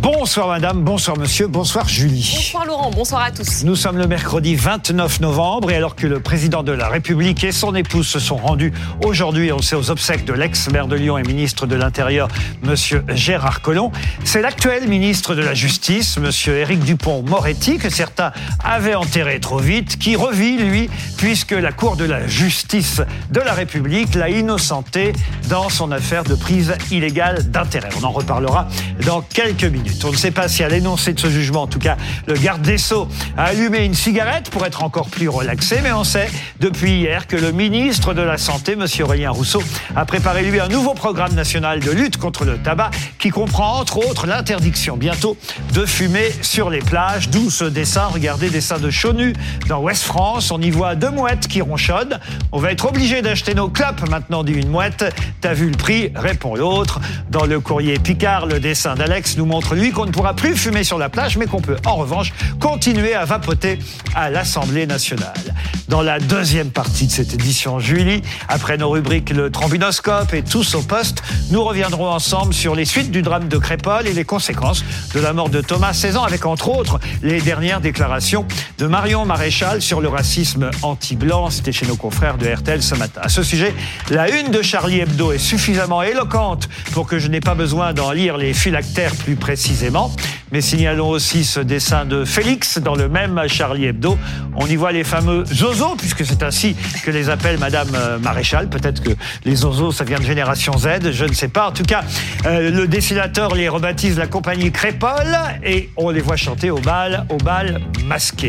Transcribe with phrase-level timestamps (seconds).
[0.00, 2.32] Bonsoir madame, bonsoir monsieur, bonsoir Julie.
[2.36, 3.64] Bonsoir Laurent, bonsoir à tous.
[3.64, 7.50] Nous sommes le mercredi 29 novembre et alors que le président de la République et
[7.50, 8.72] son épouse se sont rendus
[9.04, 12.28] aujourd'hui, on sait, aux obsèques de l'ex-maire de Lyon et ministre de l'Intérieur,
[12.62, 13.90] monsieur Gérard Collomb,
[14.22, 18.30] c'est l'actuel ministre de la Justice, monsieur Éric Dupont-Moretti, que certains
[18.62, 23.02] avaient enterré trop vite, qui revit, lui, puisque la Cour de la justice
[23.32, 25.12] de la République l'a innocenté
[25.48, 27.88] dans son affaire de prise illégale d'intérêt.
[28.00, 28.68] On en reparlera
[29.04, 29.88] dans quelques minutes.
[30.04, 32.62] On ne sait pas si à l'énoncé de ce jugement, en tout cas, le garde
[32.62, 36.28] des Sceaux a allumé une cigarette pour être encore plus relaxé, mais on sait
[36.60, 38.86] depuis hier que le ministre de la Santé, M.
[39.02, 39.62] Aurélien Rousseau,
[39.96, 43.98] a préparé lui un nouveau programme national de lutte contre le tabac qui comprend entre
[43.98, 45.36] autres l'interdiction bientôt
[45.74, 49.32] de fumer sur les plages, d'où ce dessin, regardez, dessin de Chonu
[49.68, 52.18] dans Ouest France, on y voit deux mouettes qui ronchonnent.
[52.52, 55.04] On va être obligé d'acheter nos clopes maintenant, dit une mouette.
[55.40, 56.10] T'as vu le prix?
[56.14, 57.00] répond l'autre.
[57.30, 60.84] Dans le courrier Picard, le dessin d'Alex nous montre lui qu'on ne pourra plus fumer
[60.84, 63.78] sur la plage, mais qu'on peut en revanche continuer à vapoter
[64.14, 65.54] à l'Assemblée nationale.
[65.88, 70.74] Dans la deuxième partie de cette édition, Julie, après nos rubriques Le Trombinoscope et Tous
[70.74, 74.84] au poste, nous reviendrons ensemble sur les suites du drame de Crépole et les conséquences
[75.14, 78.44] de la mort de Thomas 16 ans, avec entre autres les dernières déclarations
[78.78, 81.50] de Marion Maréchal sur le racisme anti-blanc.
[81.50, 83.20] C'était chez nos confrères de RTL ce matin.
[83.22, 83.74] À ce sujet,
[84.10, 88.12] la une de Charlie Hebdo est suffisamment éloquente pour que je n'ai pas besoin d'en
[88.12, 89.36] lire les phylactères plus
[90.50, 94.16] Mais signalons aussi ce dessin de Félix dans le même Charlie Hebdo.
[94.60, 98.68] On y voit les fameux zozos, puisque c'est ainsi que les appelle Madame euh, Maréchal.
[98.68, 99.10] Peut-être que
[99.44, 101.68] les zozos, ça vient de Génération Z, je ne sais pas.
[101.68, 102.02] En tout cas,
[102.44, 107.24] euh, le dessinateur les rebaptise la compagnie Crépole et on les voit chanter au bal,
[107.28, 108.48] au bal masqué.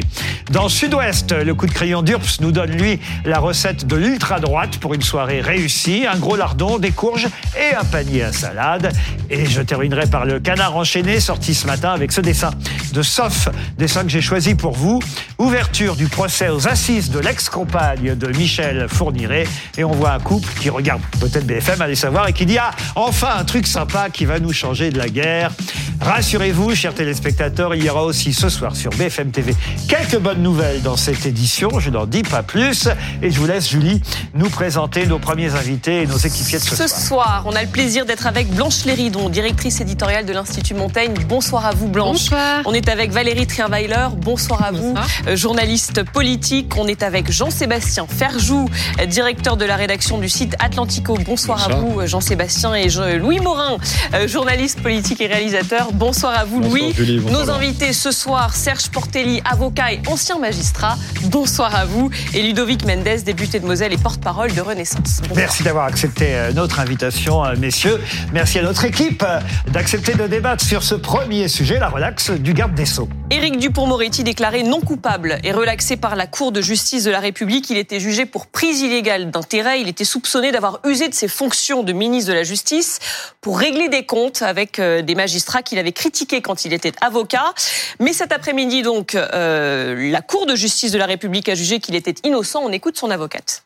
[0.50, 4.96] Dans Sud-Ouest, le coup de crayon d'Urps nous donne, lui, la recette de l'ultra-droite pour
[4.96, 6.06] une soirée réussie.
[6.12, 8.92] Un gros lardon, des courges et un panier à salade.
[9.30, 12.50] Et je terminerai par le canard enchaîné, sorti ce matin avec ce dessin
[12.94, 15.00] de Sof, dessin que j'ai choisi pour vous.
[15.38, 19.46] Ouverture du procès aux assises de l'ex-compagne de Michel Fourniret.
[19.78, 22.72] Et on voit un couple qui regarde peut-être BFM, allez savoir, et qui dit Ah,
[22.96, 25.52] enfin un truc sympa qui va nous changer de la guerre.
[26.00, 29.54] Rassurez-vous, chers téléspectateurs, il y aura aussi ce soir sur BFM TV
[29.90, 31.78] quelques bonnes nouvelles dans cette édition.
[31.80, 32.88] Je n'en dis pas plus.
[33.22, 34.02] Et je vous laisse, Julie,
[34.34, 37.00] nous présenter nos premiers invités et nos équipiers de ce, Ce soir.
[37.02, 41.14] soir, on a le plaisir d'être avec Blanche Léridon, directrice éditoriale de l'Institut Montaigne.
[41.28, 42.30] Bonsoir à vous Blanche.
[42.30, 42.62] Bonsoir.
[42.64, 44.08] On est avec Valérie Trienweiler.
[44.16, 45.06] Bonsoir à Bonsoir.
[45.26, 46.74] vous, Euh, journaliste politique.
[46.78, 48.68] On est avec Jean-Sébastien Ferjou,
[49.08, 51.18] directeur de la rédaction du site Atlantico.
[51.26, 53.78] Bonsoir, à vous, Jean-Sébastien et Je- Louis Morin,
[54.14, 55.90] euh, journaliste politique et réalisateur.
[55.94, 56.94] Bonsoir à vous, Louis.
[57.32, 60.98] Nos invités ce soir, Serge Portelli, avocat et ancien magistrat.
[61.26, 62.10] Bonsoir à vous.
[62.34, 65.18] Et Ludovic Mendes, député de Moselle et porte-parole de Renaissance.
[65.22, 65.36] Bonsoir.
[65.36, 68.00] Merci d'avoir accepté euh, notre invitation, euh, messieurs.
[68.34, 69.26] Merci à notre équipe
[69.72, 73.10] d'accepter de débattre sur ce premier sujet, la relaxe du garde des Sceaux.
[73.32, 77.70] Éric Dupont-Moretti déclaré non coupable et relaxé par la Cour de justice de la République.
[77.70, 79.82] Il était jugé pour prise illégale d'intérêt.
[79.82, 83.00] Il était soupçonné d'avoir usé de ses fonctions de ministre de la Justice
[83.40, 87.54] pour régler des comptes avec euh, des magistrats qu'il avait critiqués quand il était avocat.
[88.00, 91.96] Mais cet après-midi, donc, euh, la Cour de justice de la République a jugé qu'il
[91.96, 92.62] était innocent.
[92.62, 93.64] On écoute son avocate.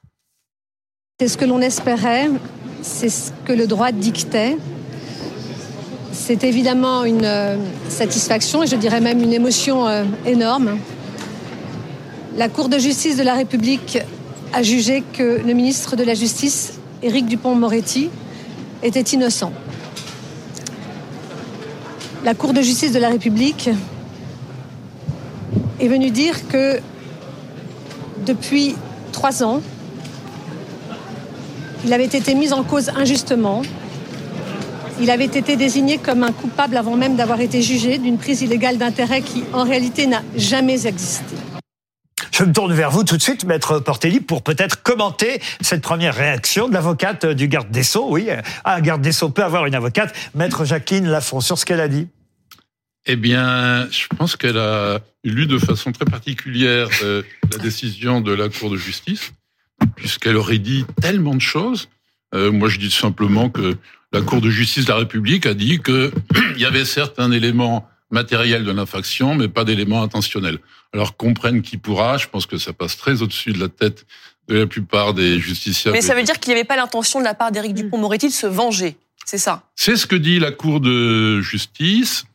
[1.19, 2.29] C'est ce que l'on espérait,
[2.81, 4.57] c'est ce que le droit dictait.
[6.11, 7.57] C'est évidemment une euh,
[7.89, 10.77] satisfaction et je dirais même une émotion énorme.
[12.35, 13.99] La Cour de justice de la République
[14.53, 18.09] a jugé que le ministre de la Justice, Éric Dupont-Moretti,
[18.81, 19.53] était innocent.
[22.25, 23.69] La Cour de justice de la République
[25.79, 26.79] est venue dire que
[28.25, 28.75] depuis
[29.11, 29.61] trois ans,
[31.85, 33.61] il avait été mis en cause injustement.
[34.99, 38.79] Il avait été désigné comme un coupable avant même d'avoir été jugé d'une prise illégale
[38.79, 41.35] d'intérêt qui, en réalité, n'a jamais existé.
[42.33, 46.15] Je me tourne vers vous tout de suite, maître Portelli, pour peut-être commenter cette première
[46.15, 48.07] réaction de l'avocate du garde des Sceaux.
[48.09, 48.27] Oui,
[48.65, 50.15] un garde des Sceaux peut avoir une avocate.
[50.33, 52.07] Maître Jacqueline Lafont, sur ce qu'elle a dit.
[53.05, 57.21] Eh bien, je pense qu'elle a lu de façon très particulière euh,
[57.51, 59.31] la décision de la Cour de justice,
[59.95, 61.87] puisqu'elle aurait dit tellement de choses.
[62.33, 63.77] Euh, moi, je dis simplement que
[64.11, 66.11] la Cour de justice de la République a dit que
[66.55, 70.59] il y avait certes un élément matériel de l'infraction, mais pas d'élément intentionnel.
[70.93, 74.05] Alors, comprenne qui pourra, je pense que ça passe très au-dessus de la tête
[74.47, 75.95] de la plupart des justiciables.
[75.95, 78.33] Mais ça veut dire qu'il n'y avait pas l'intention de la part d'Éric Dupont-Moretti de
[78.33, 78.97] se venger.
[79.25, 79.63] C'est ça?
[79.75, 82.25] C'est ce que dit la Cour de justice.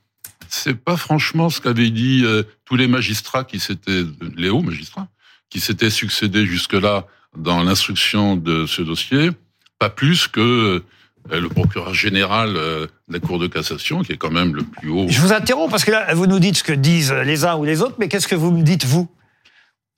[0.48, 4.04] C'est pas franchement ce qu'avaient dit euh, tous les magistrats qui s'étaient,
[4.36, 5.08] les hauts magistrats,
[5.50, 9.30] qui s'étaient succédés jusque-là dans l'instruction de ce dossier.
[9.78, 10.84] pas plus que euh,
[11.30, 14.90] le procureur général euh, de la Cour de cassation, qui est quand même le plus
[14.90, 15.06] haut.
[15.08, 17.64] Je vous interromps parce que là, vous nous dites ce que disent les uns ou
[17.64, 19.08] les autres, mais qu'est-ce que vous me dites, vous?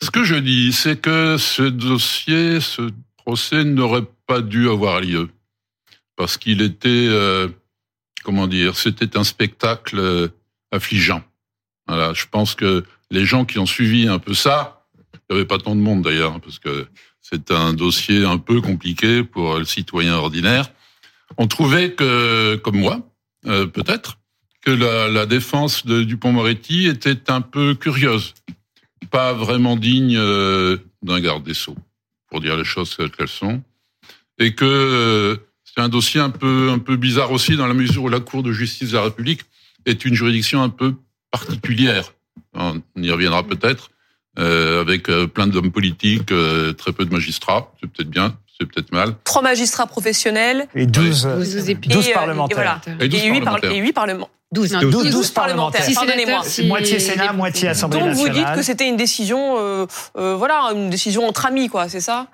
[0.03, 5.29] Ce que je dis, c'est que ce dossier, ce procès n'aurait pas dû avoir lieu.
[6.17, 7.49] Parce qu'il était, euh,
[8.25, 10.29] comment dire, c'était un spectacle euh,
[10.73, 11.23] affligeant.
[11.87, 15.47] Voilà, je pense que les gens qui ont suivi un peu ça, il n'y avait
[15.47, 16.87] pas tant de monde d'ailleurs, parce que
[17.21, 20.71] c'est un dossier un peu compliqué pour le citoyen ordinaire.
[21.37, 23.00] On trouvait que, comme moi,
[23.47, 24.19] euh, peut-être,
[24.62, 28.35] que la, défense de Dupont-Moretti était un peu curieuse,
[29.11, 31.77] pas vraiment digne euh, d'un garde des sceaux,
[32.29, 33.62] pour dire les choses qu'elles sont,
[34.38, 38.03] et que euh, c'est un dossier un peu un peu bizarre aussi dans la mesure
[38.05, 39.43] où la Cour de justice de la République
[39.87, 40.94] est une juridiction un peu
[41.31, 42.12] particulière.
[42.53, 43.91] On y reviendra peut-être.
[44.37, 46.32] Avec plein d'hommes politiques,
[46.79, 49.14] très peu de magistrats, c'est peut-être bien, c'est peut-être mal.
[49.24, 50.66] Trois magistrats professionnels.
[50.74, 51.32] Et 12, Oui.
[51.32, 52.58] euh, 12 et, 12 euh, parlementaires.
[52.58, 53.04] Et, voilà.
[53.04, 53.92] Et 12 et 8 parlementaires.
[53.94, 54.34] parlementaires.
[54.52, 54.72] 12.
[54.72, 55.84] Non, 12, 12 12 parlementaires.
[55.84, 56.40] Si Pardonnez-moi.
[56.44, 58.34] si Moitié Sénat, moitié Assemblée Donc vous nationale.
[58.34, 59.86] dites que c'était une décision, euh,
[60.18, 62.26] euh, voilà, une décision entre amis, quoi, c'est ça?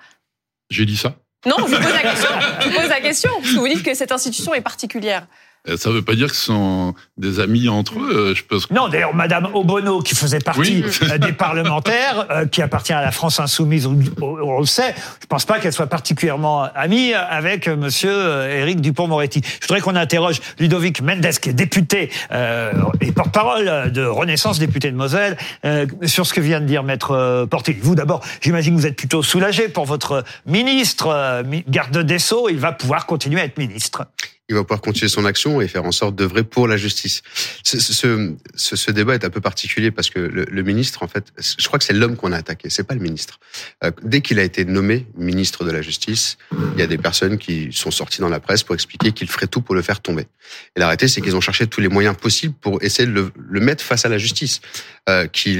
[0.71, 1.13] J'ai dit ça.
[1.45, 2.29] Non, je vous pose la question.
[2.59, 5.27] Je vous pose la question parce que vous dites que cette institution est particulière.
[5.69, 8.29] Euh, Ça ne veut pas dire que ce sont des amis entre eux.
[8.31, 11.09] euh, Je pense Non, d'ailleurs, Madame Obono, qui faisait partie Oui.
[11.11, 15.45] euh, des parlementaires, euh, qui appartient à la France insoumise, on, le sait, je pense
[15.45, 19.41] pas qu'elle soit particulièrement amie avec Monsieur Éric Dupont-Moretti.
[19.43, 22.71] Je voudrais qu'on interroge Ludovic Mendes, qui est député euh,
[23.01, 27.45] et porte-parole de Renaissance, député de Moselle, euh, sur ce que vient de dire Maître
[27.49, 27.79] Portelli.
[27.81, 32.49] Vous, d'abord, j'imagine que vous êtes plutôt soulagé pour votre ministre, mi- garde des Sceaux,
[32.49, 34.03] il va pouvoir continuer à être ministre.
[34.49, 37.21] Il va pouvoir continuer son action et faire en sorte d'œuvrer pour la justice.
[37.63, 41.07] Ce, ce, ce, ce débat est un peu particulier parce que le, le ministre, en
[41.07, 43.39] fait, je crois que c'est l'homme qu'on a attaqué, c'est pas le ministre.
[43.83, 46.37] Euh, dès qu'il a été nommé ministre de la Justice,
[46.73, 49.47] il y a des personnes qui sont sorties dans la presse pour expliquer qu'il ferait
[49.47, 50.27] tout pour le faire tomber.
[50.75, 53.31] Et la réalité, c'est qu'ils ont cherché tous les moyens possibles pour essayer de le,
[53.37, 54.61] le mettre face à la justice,
[55.09, 55.59] euh, qui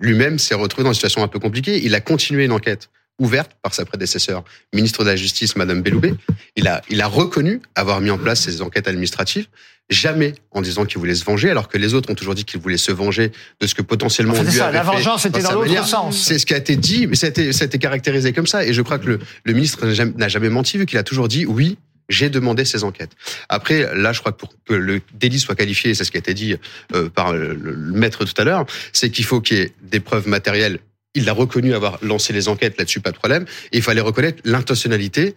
[0.00, 1.80] lui-même s'est retrouvé dans une situation un peu compliquée.
[1.84, 6.14] Il a continué une enquête ouverte par sa prédécesseur, ministre de la Justice, Madame Belloubet.
[6.56, 9.46] Il a, il a reconnu avoir mis en place ces enquêtes administratives,
[9.90, 12.60] jamais en disant qu'il voulait se venger, alors que les autres ont toujours dit qu'ils
[12.60, 15.42] voulaient se venger de ce que potentiellement C'était lui ça, avait la fait vengeance était
[15.42, 16.18] dans l'autre sens.
[16.18, 18.46] C'est ce qui a été dit, mais ça a été, ça a été caractérisé comme
[18.46, 18.64] ça.
[18.64, 21.46] Et je crois que le, le ministre n'a jamais, menti, vu qu'il a toujours dit
[21.46, 21.78] oui.
[22.10, 23.10] J'ai demandé ces enquêtes.
[23.50, 26.20] Après, là, je crois que pour que le délit soit qualifié, c'est ce qui a
[26.20, 26.56] été dit
[26.94, 27.54] euh, par le
[27.92, 30.78] maître tout à l'heure, c'est qu'il faut qu'il y ait des preuves matérielles
[31.14, 33.44] il a reconnu avoir lancé les enquêtes là-dessus, pas de problème.
[33.72, 35.34] Il fallait reconnaître l'intentionnalité.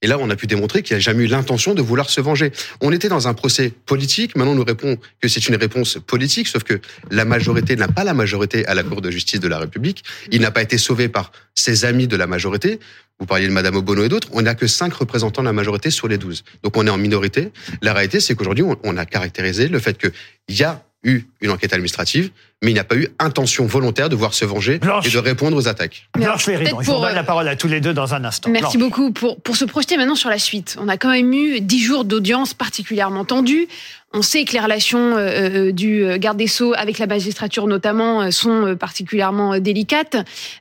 [0.00, 2.52] Et là, on a pu démontrer qu'il n'a jamais eu l'intention de vouloir se venger.
[2.80, 4.36] On était dans un procès politique.
[4.36, 8.04] Maintenant, on nous répond que c'est une réponse politique, sauf que la majorité n'a pas
[8.04, 10.04] la majorité à la Cour de justice de la République.
[10.30, 12.78] Il n'a pas été sauvé par ses amis de la majorité.
[13.18, 14.28] Vous parliez de Madame Obono et d'autres.
[14.32, 16.44] On n'a que cinq représentants de la majorité sur les douze.
[16.62, 17.50] Donc, on est en minorité.
[17.82, 20.12] La réalité, c'est qu'aujourd'hui, on a caractérisé le fait qu'il
[20.56, 22.30] y a eu une enquête administrative,
[22.62, 25.06] mais il n'y a pas eu intention volontaire de voir se venger Blanche.
[25.06, 26.08] et de répondre aux attaques.
[26.14, 28.24] Blanche peut-être je vous pour, donne euh, la parole à tous les deux dans un
[28.24, 28.50] instant.
[28.50, 28.90] Merci Blanche.
[28.90, 29.12] beaucoup.
[29.12, 32.04] Pour, pour se projeter maintenant sur la suite, on a quand même eu dix jours
[32.04, 33.68] d'audience particulièrement tendue.
[34.12, 38.22] On sait que les relations euh, euh, du garde des Sceaux avec la magistrature notamment
[38.22, 40.16] euh, sont euh, particulièrement euh, délicates.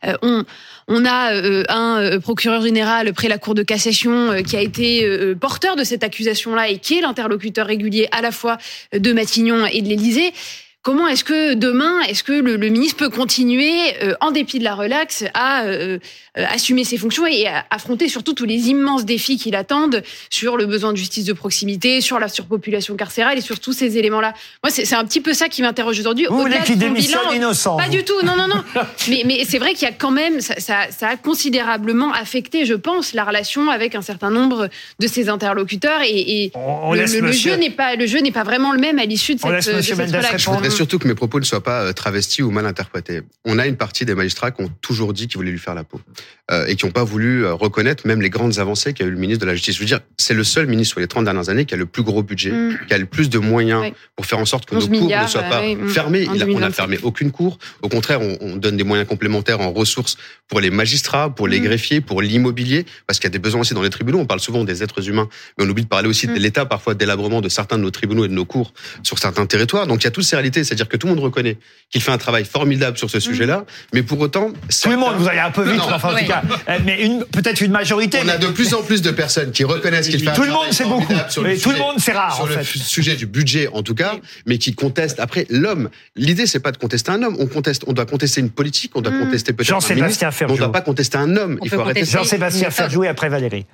[0.05, 0.43] Euh, on,
[0.87, 4.61] on a euh, un euh, procureur général près la Cour de cassation euh, qui a
[4.61, 5.05] été
[5.39, 8.57] porteur de cette accusation-là et qui est l'interlocuteur régulier à la fois
[8.93, 10.33] de Matignon et de l'Élysée.
[10.81, 13.73] Comment est-ce que demain, est-ce que le, ministre peut continuer,
[14.21, 15.65] en dépit de la relaxe, à
[16.45, 20.65] assumer ses fonctions et à affronter surtout tous les immenses défis qui l'attendent sur le
[20.65, 24.71] besoin de justice de proximité, sur la surpopulation carcérale et sur tous ces éléments-là Moi,
[24.71, 26.25] c'est un petit peu ça qui m'interroge aujourd'hui.
[26.29, 28.63] Vous voulez Au-delà qu'il démissionne bilan, innocent Pas du tout, non, non, non.
[29.09, 32.65] mais mais c'est vrai qu'il y a quand même, ça, ça, ça a considérablement affecté,
[32.65, 36.93] je pense, la relation avec un certain nombre de ses interlocuteurs et, et On- on
[36.93, 39.05] le, laisse le- le jeu n'est pas le jeu n'est pas vraiment le même à
[39.05, 40.37] l'issue de On cette, laisse de cette relation.
[40.37, 43.21] Je voudrais surtout que mes propos ne soient pas euh, travestis ou mal interprétés.
[43.45, 45.83] On a une partie des magistrats qui ont toujours dit qu'ils voulaient lui faire la
[45.83, 46.13] peau euh,
[46.67, 49.41] et qui n'ont pas voulu euh, reconnaître même les grandes avancées qu'a eu le ministre
[49.41, 49.75] de la Justice.
[49.75, 51.85] Je veux dire, c'est le seul ministre sur les 30 dernières années qui a le
[51.85, 52.77] plus gros budget, Mm.
[52.87, 55.27] qui a le plus de moyens pour faire en sorte que 11 nos cours ne
[55.27, 56.27] soient euh, pas oui, mm, fermés.
[56.29, 56.71] en Il a- on n'a 2025.
[56.75, 57.57] fermé aucune cour.
[57.81, 60.15] Au contraire, on, on donne des moyens complémentaires en ressources
[60.47, 61.63] pour les magistrats, pour les Mm.
[61.63, 64.19] greffiers, pour l'immobilier, parce qu'il y a des besoins aussi dans les tribunaux.
[64.19, 66.93] On parle souvent des êtres humains, mais on oublie de parler aussi de l'état parfois
[66.93, 69.85] délabrement de certains de nos tribunaux et de nos cours sur certains territoires.
[69.85, 71.57] Donc il y a toutes ces réalités, c'est-à-dire que tout le monde reconnaît
[71.89, 74.51] qu'il fait un travail formidable sur ce sujet-là, mais pour autant,
[74.83, 75.95] Tout le monde, vous allez un peu vite, Non, non.
[75.95, 76.41] enfin, tout cas.
[76.69, 78.19] Euh, Mais une, peut-être une majorité.
[78.23, 80.51] On a de plus en plus de personnes qui reconnaissent qu'il fait un Tout le
[80.51, 81.13] monde, c'est beaucoup.
[81.43, 82.63] Mais tout le monde, c'est rare, sur en le fait.
[82.79, 85.19] sujet du budget en tout cas, mais qui contestent.
[85.19, 87.35] Après, l'homme, l'idée c'est pas de contester un homme.
[87.39, 89.19] On conteste, on doit contester une politique, on doit Mm.
[89.25, 90.57] contester peut-être un Jean-Sébastien ministre, on Ferjou.
[90.57, 91.57] doit pas contester un homme.
[91.61, 92.05] On Il faut arrêter.
[92.05, 93.65] Jean-Sébastien Ferjou et après Valérie.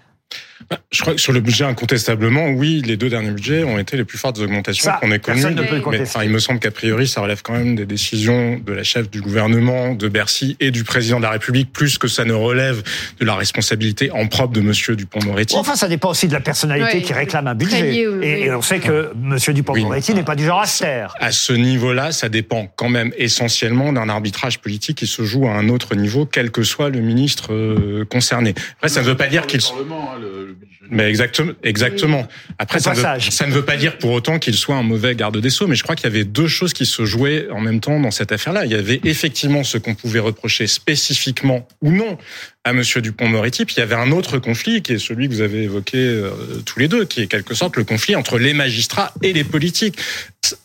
[0.92, 4.04] Je crois que sur le budget, incontestablement, oui, les deux derniers budgets ont été les
[4.06, 5.42] plus fortes augmentations qu'on ait connues.
[5.42, 6.04] personne ne peut le Mais, contester.
[6.08, 9.10] enfin, il me semble qu'a priori, ça relève quand même des décisions de la chef
[9.10, 12.84] du gouvernement, de Bercy et du président de la République, plus que ça ne relève
[13.20, 15.56] de la responsabilité en propre de Monsieur Dupont-Moretti.
[15.56, 17.82] Enfin, ça dépend aussi de la personnalité Ouais, qui réclame un budget.
[17.92, 19.38] lié, oui, et, on sait que M.
[19.54, 21.16] Dupont-Moretti n'est pas du genre à se taire.
[21.20, 25.52] À ce niveau-là, ça dépend quand même essentiellement d'un arbitrage politique qui se joue à
[25.52, 28.54] un autre niveau, quel que soit le ministre euh, concerné.
[28.78, 30.53] Après, ça ne veut pas dire qu'il le-
[30.90, 32.28] Mais exactement, exactement.
[32.60, 35.16] Après, ça ne, veut, ça ne veut pas dire pour autant qu'il soit un mauvais
[35.16, 37.62] garde des sceaux, mais je crois qu'il y avait deux choses qui se jouaient en
[37.62, 38.66] même temps dans cette affaire-là.
[38.66, 42.18] Il y avait effectivement ce qu'on pouvait reprocher spécifiquement ou non
[42.66, 45.42] à Monsieur Dupont-Moretti, puis il y avait un autre conflit qui est celui que vous
[45.42, 46.32] avez évoqué euh,
[46.66, 49.98] tous les deux, qui est quelque sorte le conflit entre les magistrats et les politiques.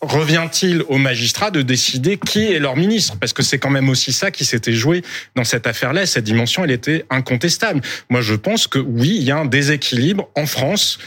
[0.01, 3.17] Revient-il aux magistrats de décider qui est leur ministre?
[3.19, 5.03] Parce que c'est quand même aussi ça qui s'était joué
[5.35, 6.03] dans cette affaire-là.
[6.03, 7.81] et Cette dimension, elle était incontestable.
[8.11, 10.99] Moi, je pense que oui, il y a un déséquilibre en France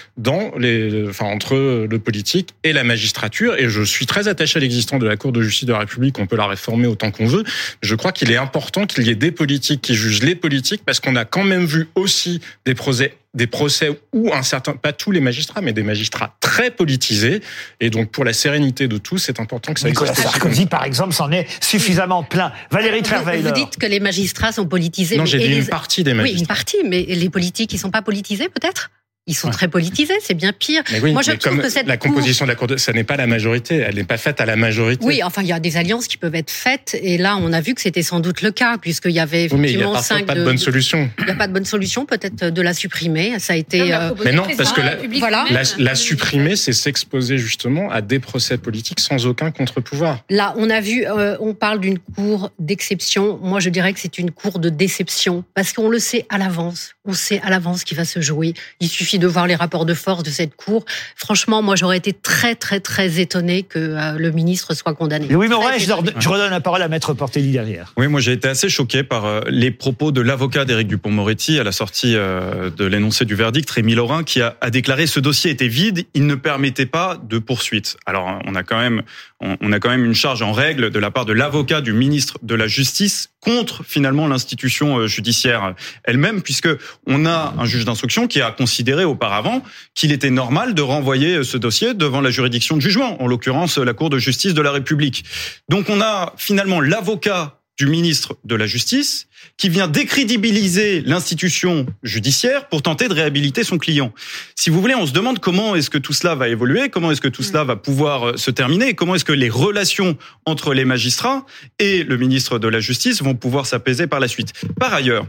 [1.20, 3.56] entre le politique et la magistrature.
[3.58, 6.20] Et je suis très attaché à l'existence de la Cour de justice de la République.
[6.20, 7.44] On peut la réformer autant qu'on veut.
[7.82, 11.00] Je crois qu'il est important qu'il y ait des politiques qui jugent les politiques parce
[11.00, 15.12] qu'on a quand même vu aussi des procès des procès où un certain, pas tous
[15.12, 17.42] les magistrats, mais des magistrats très politisés.
[17.80, 20.30] Et donc, pour la sérénité de tous, c'est important que ça Nicolas existe.
[20.30, 22.52] Sarkozy, par exemple, s'en est suffisamment plein.
[22.72, 23.42] Valérie Vous, Trierweiler.
[23.44, 25.16] vous dites que les magistrats sont politisés.
[25.16, 26.48] Non, mais- j'ai et dit les- une partie des Oui, une magistrats.
[26.56, 28.92] partie, mais les politiques, ils sont pas politisés peut-être?
[29.32, 29.54] Ils sont Ouais.
[29.54, 30.84] très politisés, c'est bien pire.
[30.92, 32.68] Mais oui, Moi, je mais trouve comme que cette la cour- composition de la Cour
[32.68, 33.78] de, ça n'est pas la majorité.
[33.78, 35.06] Elle n'est pas faite à la majorité.
[35.06, 37.62] Oui, enfin, il y a des alliances qui peuvent être faites, et là, on a
[37.62, 39.88] vu que c'était sans doute le cas, puisqu'il y avait Oui, mais il n'y a
[39.88, 41.10] effectivement parfois cinq pas de bonne solution.
[41.20, 43.40] Il n'y a pas de bonne solution, peut-être de la supprimer.
[43.40, 43.94] Ça a été.
[43.94, 45.46] euh, Mais non, parce que la- Voilà.
[45.50, 50.26] La, la supprimer, c'est s'exposer justement à des procès politiques sans aucun contre-pouvoir.
[50.30, 53.40] Là, on a vu, euh, on parle d'une cour d'exception.
[53.42, 56.96] Moi, je dirais que c'est une cour de déception parce qu'on le sait à l'avance.
[57.06, 58.54] On sait à l'avance qui va se jouer.
[58.80, 60.84] Il suffit de voir les rapports de force de cette cour.
[61.16, 65.28] Franchement, moi, j'aurais été très, très, très étonnée que euh, le ministre soit condamné.
[65.28, 67.94] Louis Morin, je, je redonne la parole à Maître Portelli derrière.
[67.96, 71.64] Oui, moi j'ai été assez choqué par euh, les propos de l'avocat d'Éric Dupont-Moretti à
[71.64, 75.52] la sortie euh, de l'énoncé du verdict, Rémi Laurin, qui a, a déclaré ce dossier
[75.52, 77.98] était vide, il ne permettait pas de poursuite.
[78.06, 79.04] Alors on a quand même
[79.40, 81.94] on, on a quand même une charge en règle de la part de l'avocat du
[81.94, 86.70] ministre de la Justice contre finalement l'institution euh, judiciaire elle-même, puisque
[87.08, 89.64] on a un juge d'instruction qui a considéré auparavant
[89.96, 93.78] qu'il était normal de renvoyer euh, ce dossier devant la juridiction de jugement, en l'occurrence
[93.78, 95.26] la Cour de justice de la République.
[95.70, 102.70] Donc on a finalement l'avocat du ministre de la Justice qui vient décrédibiliser l'institution judiciaire
[102.70, 104.14] pour tenter de réhabiliter son client.
[104.56, 107.22] Si vous voulez, on se demande comment est-ce que tout cela va évoluer, comment est-ce
[107.22, 110.76] que tout cela va pouvoir euh, se terminer, et comment est-ce que les relations entre
[110.76, 111.44] les magistrats
[111.80, 114.54] et le ministre de la Justice vont pouvoir s'apaiser par la suite.
[114.80, 115.26] Par ailleurs,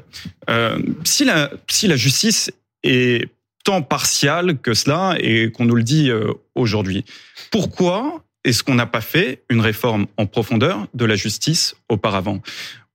[0.51, 2.51] euh, si, la, si la justice
[2.83, 3.31] est
[3.65, 7.07] tant partiale que cela et qu'on nous le dit euh, aujourd'hui,
[7.51, 12.41] pourquoi est-ce qu'on n'a pas fait une réforme en profondeur de la justice auparavant?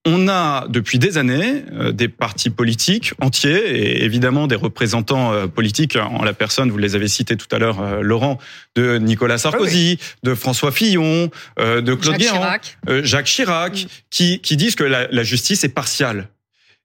[0.09, 5.47] On a depuis des années euh, des partis politiques entiers et évidemment des représentants euh,
[5.47, 8.37] politiques en la personne, vous les avez cités tout à l'heure, euh, Laurent,
[8.75, 12.77] de Nicolas Sarkozy, de François Fillon, de Claude Jacques Guéant, Chirac.
[13.03, 16.29] Jacques Chirac, qui, qui disent que la, la justice est partiale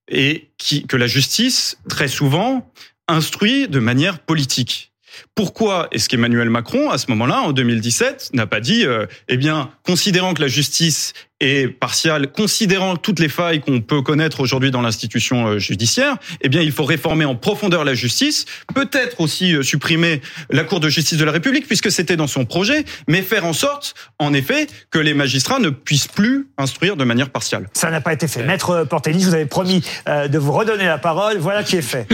[0.08, 2.72] et qui, que la justice, très souvent,
[3.06, 4.91] instruit de manière politique.
[5.34, 9.70] Pourquoi est-ce qu'Emmanuel Macron, à ce moment-là, en 2017, n'a pas dit, euh, eh bien,
[9.84, 14.80] considérant que la justice est partiale, considérant toutes les failles qu'on peut connaître aujourd'hui dans
[14.80, 19.62] l'institution euh, judiciaire, eh bien, il faut réformer en profondeur la justice, peut-être aussi euh,
[19.62, 23.44] supprimer la Cour de justice de la République, puisque c'était dans son projet, mais faire
[23.44, 27.68] en sorte, en effet, que les magistrats ne puissent plus instruire de manière partiale.
[27.72, 28.44] Ça n'a pas été fait.
[28.44, 31.38] Maître Portelli, vous avais promis euh, de vous redonner la parole.
[31.38, 32.06] Voilà qui est fait.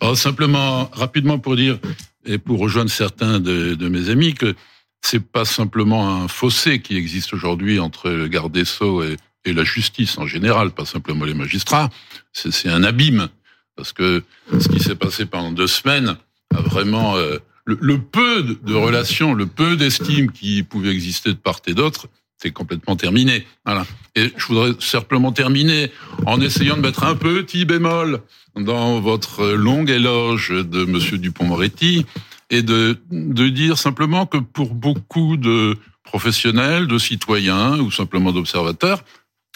[0.00, 1.78] Alors simplement, rapidement pour dire,
[2.24, 4.54] et pour rejoindre certains de, mes amis, que
[5.02, 9.64] c'est pas simplement un fossé qui existe aujourd'hui entre le garde des Sceaux et, la
[9.64, 11.88] justice en général, pas simplement les magistrats,
[12.32, 13.28] c'est un abîme.
[13.74, 14.22] Parce que
[14.52, 16.16] ce qui s'est passé pendant deux semaines
[16.54, 17.16] a vraiment...
[17.16, 21.74] euh, le, le peu de relations, le peu d'estime qui pouvait exister de part et
[21.74, 22.08] d'autre,
[22.40, 23.46] c'est complètement terminé.
[23.64, 23.86] Voilà.
[24.16, 25.90] Et je voudrais simplement terminer
[26.26, 28.20] en essayant de mettre un petit bémol
[28.56, 32.06] dans votre longue éloge de Monsieur Dupont-Moretti
[32.50, 39.04] et de, de dire simplement que pour beaucoup de professionnels, de citoyens ou simplement d'observateurs,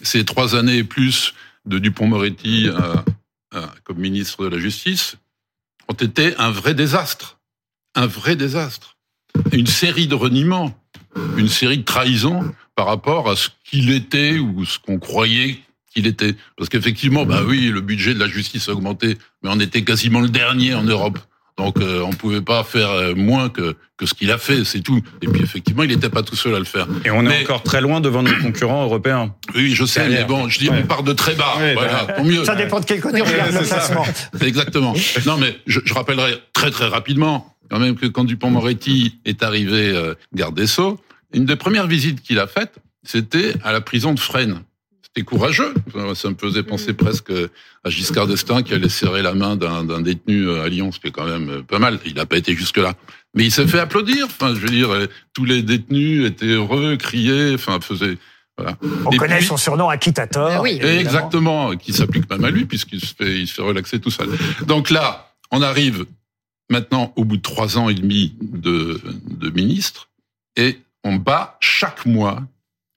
[0.03, 1.35] ces trois années et plus
[1.67, 3.05] de Dupont-Moretti à-
[3.57, 5.17] à- comme ministre de la Justice
[5.89, 7.39] ont été un vrai désastre.
[7.95, 8.97] Un vrai désastre.
[9.53, 10.79] Une série de reniements,
[11.37, 15.59] une série de trahisons par rapport à ce qu'il était ou ce qu'on croyait
[15.93, 16.35] qu'il était.
[16.57, 20.21] Parce qu'effectivement, bah oui, le budget de la justice a augmenté, mais on était quasiment
[20.21, 21.19] le dernier en Europe.
[21.57, 24.81] Donc euh, on pouvait pas faire euh, moins que que ce qu'il a fait, c'est
[24.81, 25.01] tout.
[25.23, 26.89] Et puis effectivement, il n'était pas tout seul à le faire.
[27.05, 29.33] Et on est encore très loin devant nos concurrents européens.
[29.55, 31.55] Oui, je sais, mais bon, je dis on part de très bas.
[31.75, 32.45] voilà, tant mieux.
[32.45, 34.05] Ça dépend de quel côté on regarde le classement.
[34.41, 34.95] Exactement.
[35.27, 39.91] Non, mais je, je rappellerai très très rapidement quand même que quand Dupont-Moretti est arrivé
[39.91, 41.01] euh, garde des Sceaux,
[41.35, 44.63] une des premières visites qu'il a faites, c'était à la prison de Fresnes.
[45.03, 45.73] C'était courageux.
[46.15, 47.31] Ça me faisait penser presque
[47.85, 51.11] à Giscard d'Estaing qui allait serrer la main d'un détenu à Lyon, ce qui est
[51.13, 52.01] quand même pas mal.
[52.07, 52.95] Il n'a pas été jusque-là.
[53.35, 54.27] Mais il s'est fait applaudir.
[54.27, 54.91] Enfin, je veux dire,
[55.33, 58.17] tous les détenus étaient heureux, criaient, enfin, faisaient...
[58.57, 58.77] Voilà.
[59.05, 60.49] On Et connaît puis- son surnom Akitator.
[60.49, 60.79] Ben oui.
[60.81, 64.29] Exactement, qui s'applique même à lui puisqu'il se fait, il se fait relaxer tout seul.
[64.67, 66.07] Donc là, on arrive
[66.71, 70.09] maintenant au bout de trois ans et demi de, de ministre
[70.57, 72.43] et on bat chaque mois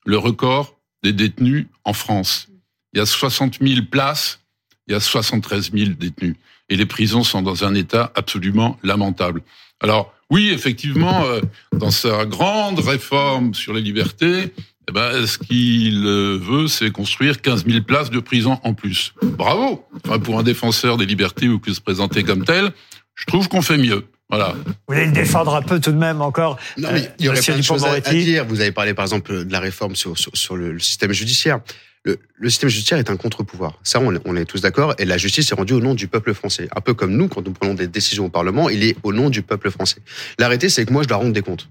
[0.06, 2.48] le record des détenus en France.
[2.94, 4.40] Il y a 60 000 places,
[4.88, 6.36] il y a 73 000 détenus
[6.70, 9.42] et les prisons sont dans un état absolument lamentable.
[9.82, 11.40] Alors oui, effectivement, euh,
[11.72, 14.54] dans sa grande réforme sur les libertés,
[14.90, 19.14] eh ben, ce qu'il euh, veut, c'est construire 15 000 places de prison en plus.
[19.22, 22.72] Bravo Enfin, Pour un défenseur des libertés ou que se présenter comme tel,
[23.16, 24.06] je trouve qu'on fait mieux.
[24.30, 24.56] Voilà.
[24.66, 27.38] Vous voulez le défendre un peu tout de même encore Non, mais il y aurait
[27.38, 28.46] Monsieur plein de choses à, dire.
[28.46, 31.62] Vous avez parlé, par exemple, de la réforme sur, sur, sur le, le système judiciaire.
[32.04, 33.80] Le, le système judiciaire est un contre-pouvoir.
[33.84, 34.96] Ça, on, on est tous d'accord.
[34.98, 36.68] Et la justice est rendue au nom du peuple français.
[36.76, 39.30] Un peu comme nous, quand nous prenons des décisions au Parlement, il est au nom
[39.30, 39.98] du peuple français.
[40.40, 41.70] L'arrêté, c'est que moi, je dois rendre des comptes.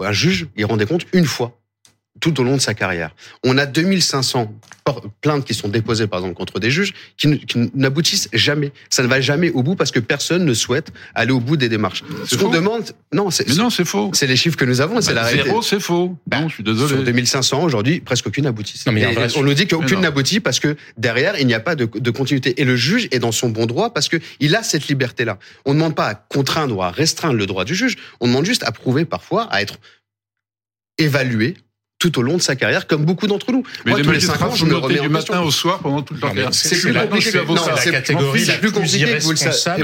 [0.00, 1.59] Un juge, il rend des comptes une fois
[2.18, 3.14] tout au long de sa carrière.
[3.44, 4.52] On a 2500
[4.84, 7.28] por- plaintes qui sont déposées, par exemple, contre des juges, qui,
[7.74, 8.72] n'aboutissent jamais.
[8.90, 11.68] Ça ne va jamais au bout parce que personne ne souhaite aller au bout des
[11.68, 12.02] démarches.
[12.26, 14.10] Ce qu'on demande, non, c'est non, c'est faux.
[14.12, 15.48] c'est les chiffres que nous avons c'est Bah, la réalité.
[15.48, 16.16] Zéro, c'est faux.
[16.30, 17.04] Non, je suis Sur désolé.
[17.04, 18.80] 2500 aujourd'hui, presque aucune aboutit.
[18.86, 21.76] Non, mais Et on nous dit qu'aucune n'aboutit parce que derrière, il n'y a pas
[21.76, 22.60] de, de continuité.
[22.60, 25.38] Et le juge est dans son bon droit parce que il a cette liberté-là.
[25.64, 27.96] On ne demande pas à contraindre ou à restreindre le droit du juge.
[28.20, 29.78] On demande juste à prouver parfois, à être
[30.98, 31.54] évalué
[32.00, 33.62] tout au long de sa carrière, comme beaucoup d'entre nous.
[33.84, 35.34] Mais Moi, les tous les ans, je me remets du en question.
[35.34, 36.52] matin au soir pendant toute leur carrière.
[36.52, 37.30] c'est plus compliqué.
[37.30, 39.82] C'est la catégorie c'est la plus plus compliqué que vous le savez.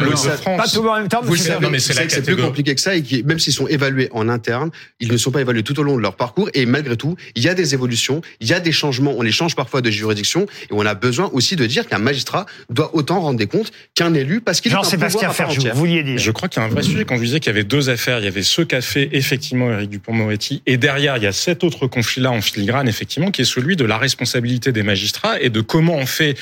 [0.57, 1.38] Pas tout en même temps, Vous le
[1.79, 5.12] savez, c'est plus compliqué que ça et qui, même s'ils sont évalués en interne, ils
[5.12, 7.48] ne sont pas évalués tout au long de leur parcours et malgré tout, il y
[7.48, 10.72] a des évolutions, il y a des changements, on les change parfois de juridiction et
[10.72, 14.40] on a besoin aussi de dire qu'un magistrat doit autant rendre des comptes qu'un élu
[14.40, 15.74] parce qu'il est un pouvoir à part Ferjou, entière.
[15.74, 17.05] vous vouliez dire Je crois qu'il y a un vrai sujet.
[17.05, 19.70] Quand je disais qu'il y avait deux affaires, il y avait ce qu'a fait effectivement
[19.70, 23.47] Éric Dupont-Moretti, et derrière, il y a cet autre conflit-là en filigrane, effectivement, qui est
[23.47, 26.37] celui de la responsabilité des magistrats et de comment on fait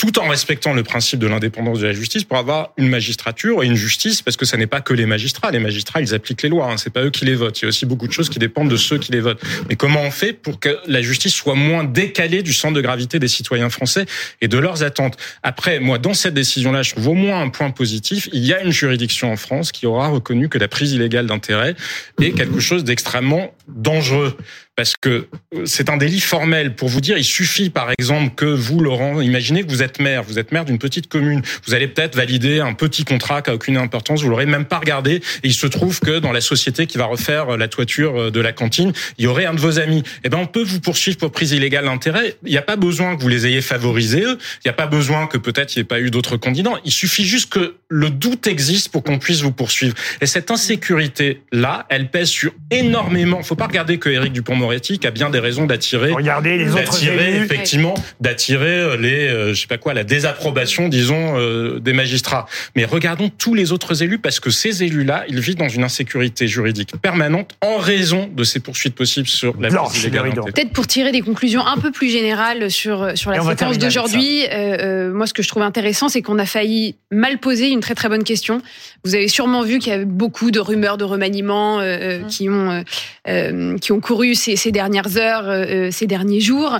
[0.00, 3.66] tout en respectant le principe de l'indépendance de la justice pour avoir une magistrature et
[3.66, 5.50] une justice, parce que ça n'est pas que les magistrats.
[5.50, 6.78] Les magistrats, ils appliquent les lois, hein.
[6.78, 7.60] c'est pas eux qui les votent.
[7.60, 9.42] Il y a aussi beaucoup de choses qui dépendent de ceux qui les votent.
[9.68, 13.18] Mais comment on fait pour que la justice soit moins décalée du centre de gravité
[13.18, 14.06] des citoyens français
[14.40, 15.18] et de leurs attentes?
[15.42, 18.30] Après, moi, dans cette décision-là, je trouve au moins un point positif.
[18.32, 21.74] Il y a une juridiction en France qui aura reconnu que la prise illégale d'intérêt
[22.22, 24.34] est quelque chose d'extrêmement dangereux
[24.80, 26.74] parce que euh, c'est un délit formel.
[26.74, 30.22] Pour vous dire, il suffit, par exemple, que vous, Laurent, imaginez que vous êtes maire,
[30.22, 33.54] vous êtes maire d'une petite commune, vous allez peut-être valider un petit contrat qui a
[33.54, 36.86] aucune importance, vous l'aurez même pas regardé, et il se trouve que dans la société
[36.86, 40.02] qui va refaire la toiture de la cantine, il y aurait un de vos amis.
[40.24, 42.36] Eh ben, on peut vous poursuivre pour prise illégale d'intérêt.
[42.46, 44.38] Il n'y a pas besoin que vous les ayez favorisés eux.
[44.64, 46.80] Il n'y a pas besoin que peut-être il n'y ait pas eu d'autres candidats.
[46.86, 49.94] Il suffit juste que le doute existe pour qu'on puisse vous poursuivre.
[50.22, 53.42] Et cette insécurité-là, elle pèse sur énormément.
[53.42, 57.36] Faut pas regarder que Éric Dupont-Moretti a bien des raisons d'attirer Regardez les autres d'attirer
[57.36, 57.44] élus.
[57.44, 62.84] effectivement d'attirer les euh, je sais pas quoi la désapprobation disons euh, des magistrats mais
[62.84, 66.48] regardons tous les autres élus parce que ces élus là ils vivent dans une insécurité
[66.48, 70.52] juridique permanente en raison de ces poursuites possibles sur la illégale d'intérêt.
[70.52, 74.76] Peut-être pour tirer des conclusions un peu plus générales sur, sur la séquence d'aujourd'hui, euh,
[74.80, 77.94] euh, moi ce que je trouve intéressant, c'est qu'on a failli mal poser une très
[77.94, 78.60] très bonne question.
[79.04, 82.48] Vous avez sûrement vu qu'il y a beaucoup de rumeurs de remaniement euh, euh, qui,
[82.48, 82.82] ont, euh,
[83.28, 86.76] euh, qui ont couru ces, ces dernières heures, euh, euh, ces derniers jours.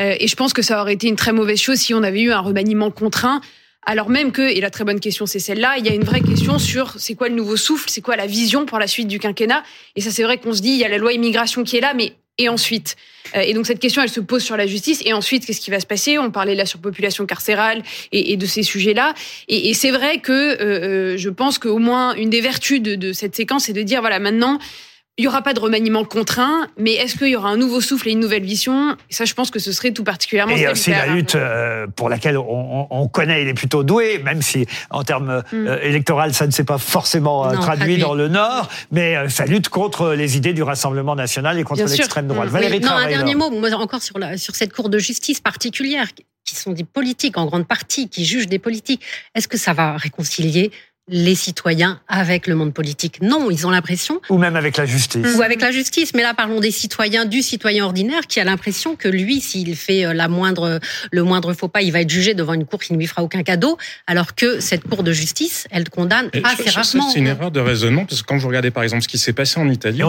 [0.00, 2.22] Euh, et je pense que ça aurait été une très mauvaise chose si on avait
[2.22, 3.40] eu un remaniement contraint.
[3.86, 6.22] Alors même que, et la très bonne question c'est celle-là, il y a une vraie
[6.22, 9.18] question sur c'est quoi le nouveau souffle, c'est quoi la vision pour la suite du
[9.18, 9.62] quinquennat.
[9.94, 11.82] Et ça c'est vrai qu'on se dit, il y a la loi immigration qui est
[11.82, 12.96] là, mais et ensuite
[13.34, 15.02] Et donc cette question, elle se pose sur la justice.
[15.04, 16.18] Et ensuite, qu'est-ce qui va se passer?
[16.18, 19.14] On parlait de la surpopulation carcérale et, de ces sujets-là.
[19.46, 23.72] Et, c'est vrai que je pense qu'au moins une des vertus de cette séquence, c'est
[23.72, 24.58] de dire voilà maintenant.
[25.16, 28.08] Il n'y aura pas de remaniement contraint, mais est-ce qu'il y aura un nouveau souffle
[28.08, 28.96] et une nouvelle vision?
[29.10, 32.36] Ça, je pense que ce serait tout particulièrement Et aussi la lutte euh, pour laquelle
[32.36, 36.48] on, on- on connaît, il est plutôt doué, même si en termes euh, électoraux, ça
[36.48, 37.98] ne s'est pas forcément euh, Non, traduit traduit.
[37.98, 42.26] dans le Nord, mais ça lutte contre les idées du Rassemblement national et contre l'extrême
[42.26, 42.48] droite.
[42.48, 42.52] Mm.
[42.52, 46.08] Valérie non, un dernier mot, moi, encore sur, la, sur cette cour de justice particulière.
[46.44, 49.00] qui sont des politiques en grande partie, qui jugent des politiques.
[49.34, 50.72] Est-ce que ça va réconcilier
[51.08, 53.20] les citoyens avec le monde politique.
[53.20, 54.20] Non, ils ont l'impression.
[54.30, 55.36] Ou même avec la justice.
[55.36, 56.14] Ou avec la justice.
[56.14, 60.06] Mais là, parlons des citoyens, du citoyen ordinaire qui a l'impression que lui, s'il fait
[60.06, 60.80] euh, la moindre,
[61.12, 63.22] le moindre faux pas, il va être jugé devant une cour qui ne lui fera
[63.22, 63.76] aucun cadeau.
[64.06, 67.10] Alors que cette cour de justice, elle condamne assez rarement.
[67.10, 69.34] C'est une erreur de raisonnement parce que quand vous regardez par exemple ce qui s'est
[69.34, 70.00] passé en Italie,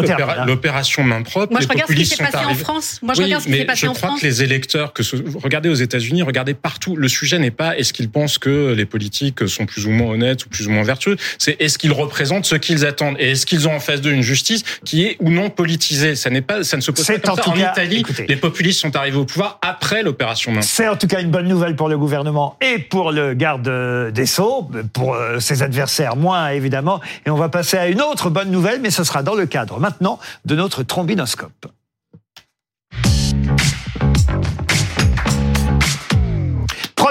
[0.45, 2.99] l'opération main propre, Moi, je regarde ce qui s'est passé en France.
[3.01, 3.97] Moi, je regarde ce qui s'est passé en France.
[3.97, 6.95] Je crois que les électeurs, que ce, regardez aux États-Unis, regardez partout.
[6.95, 10.45] Le sujet n'est pas est-ce qu'ils pensent que les politiques sont plus ou moins honnêtes
[10.45, 11.17] ou plus ou moins vertueux.
[11.37, 14.21] C'est est-ce qu'ils représentent ce qu'ils attendent et est-ce qu'ils ont en face d'eux une
[14.21, 16.15] justice qui est ou non politisée.
[16.15, 17.49] Ça n'est pas, ça ne se pose pas comme ça.
[17.49, 20.53] En Italie, les populistes sont arrivés au pouvoir après l'opération.
[20.61, 24.25] C'est en tout cas une bonne nouvelle pour le gouvernement et pour le garde des
[24.25, 27.01] Sceaux, pour euh, ses adversaires moins évidemment.
[27.25, 29.79] Et on va passer à une autre bonne nouvelle, mais ce sera dans le cadre
[29.79, 31.67] maintenant de notre trombinoscope.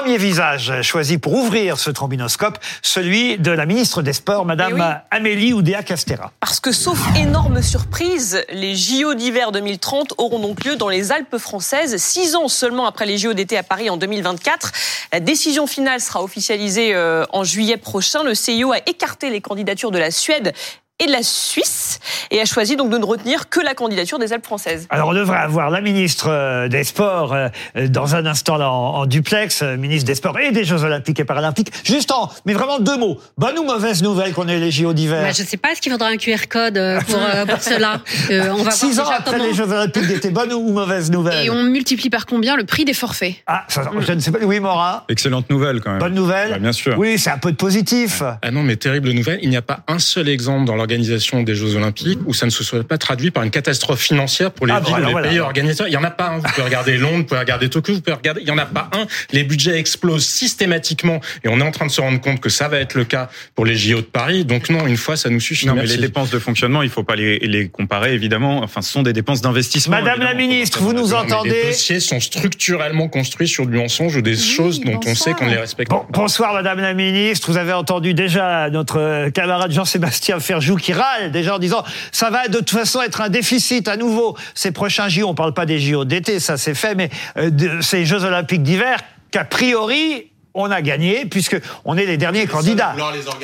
[0.05, 5.17] Premier visage choisi pour ouvrir ce trombinoscope, celui de la ministre des Sports, Madame Eh
[5.17, 6.31] Amélie Oudéa-Castera.
[6.41, 11.39] Parce que, sauf énorme surprise, les JO d'hiver 2030 auront donc lieu dans les Alpes
[11.39, 14.73] françaises, six ans seulement après les JO d'été à Paris en 2024.
[15.11, 18.23] La décision finale sera officialisée euh, en juillet prochain.
[18.25, 20.53] Le CIO a écarté les candidatures de la Suède
[21.01, 21.99] et de la Suisse
[22.31, 24.87] et a choisi donc de ne retenir que la candidature des Alpes françaises.
[24.91, 27.49] Alors on devrait avoir la ministre euh, des Sports euh,
[27.89, 31.19] dans un instant là, en, en duplex, euh, ministre des Sports et des Jeux Olympiques
[31.19, 31.73] et Paralympiques.
[31.85, 33.19] Juste en, mais vraiment deux mots.
[33.37, 35.23] Bonne ou mauvaise nouvelle qu'on ait les JO d'hiver?
[35.23, 38.01] Bah, Je ne sais pas, est-ce qu'il faudra un QR code pour, pour cela?
[38.31, 41.45] On va Six ans après les Jeux Olympiques d'été, bonne ou mauvaise nouvelle?
[41.45, 43.35] Et on multiplie par combien le prix des forfaits?
[43.49, 44.39] Ah, ça, je ne sais pas.
[44.43, 46.01] Oui, Mora Excellente nouvelle quand même.
[46.01, 46.95] Bonne nouvelle bah, Bien sûr.
[46.99, 48.23] Oui, c'est un peu de positif.
[48.43, 49.41] Ah non, mais terrible nouvelle.
[49.43, 52.51] Il n'y a pas un seul exemple dans l'organisation des Jeux Olympiques où ça ne
[52.51, 55.13] se soit pas traduit par une catastrophe financière pour les Ah, villes voilà, ou les
[55.13, 55.29] voilà.
[55.31, 55.89] pays organisateurs.
[55.89, 56.37] Il y en a pas un.
[56.39, 58.43] Vous pouvez regarder Londres, vous pouvez regarder Tokyo, vous pouvez regarder.
[58.43, 59.07] Il y en a pas un.
[59.33, 62.69] Les budgets explosent systématiquement et on est en train de se rendre compte que ça
[62.69, 64.45] va être le cas pour les JO de Paris.
[64.45, 65.67] Donc non, une fois, ça nous suffit.
[65.67, 65.97] Non, mais Merci.
[65.97, 68.59] les dépenses de fonctionnement, il faut pas les, les comparer, évidemment.
[68.63, 69.97] Enfin, ce sont des dépenses d'investissement.
[69.97, 70.49] Madame la évidemment.
[70.53, 74.21] ministre, vous nous Non, mais Les entendez dossiers sont structurellement construits sur du mensonge ou
[74.23, 76.07] des choses dont on sait qu'on ne les respecte Bon, pas.
[76.11, 77.51] bonsoir Madame la Ministre.
[77.51, 82.49] Vous avez entendu déjà notre camarade Jean-Sébastien Ferjou qui râle déjà en disant ça va
[82.49, 85.27] de toute façon être un déficit à nouveau ces prochains JO.
[85.29, 88.63] On parle pas des JO d'été, ça c'est fait, mais euh, de ces Jeux Olympiques
[88.63, 88.99] d'hiver
[89.31, 92.95] qu'a priori on a gagné puisque on est les derniers candidats.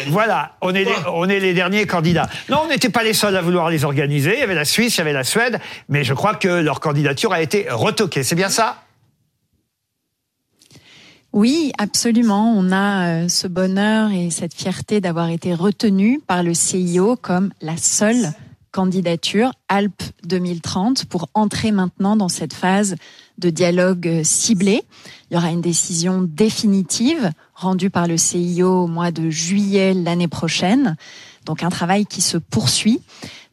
[0.08, 2.28] Voilà, on est les, on est les derniers candidats.
[2.48, 4.34] Non, on n'était pas les seuls à vouloir les organiser.
[4.34, 6.78] Il y avait la Suisse, il y avait la Suède, mais je crois que leur
[6.78, 8.22] candidature a été retoquée.
[8.22, 8.82] C'est bien ça?
[11.32, 12.52] Oui, absolument.
[12.56, 17.52] On a euh, ce bonheur et cette fierté d'avoir été retenu par le CIO comme
[17.60, 18.32] la seule
[18.72, 22.96] candidature Alpes 2030 pour entrer maintenant dans cette phase
[23.38, 24.82] de dialogue euh, ciblé.
[25.30, 30.28] Il y aura une décision définitive rendue par le CIO au mois de juillet l'année
[30.28, 30.96] prochaine.
[31.46, 33.02] Donc un travail qui se poursuit,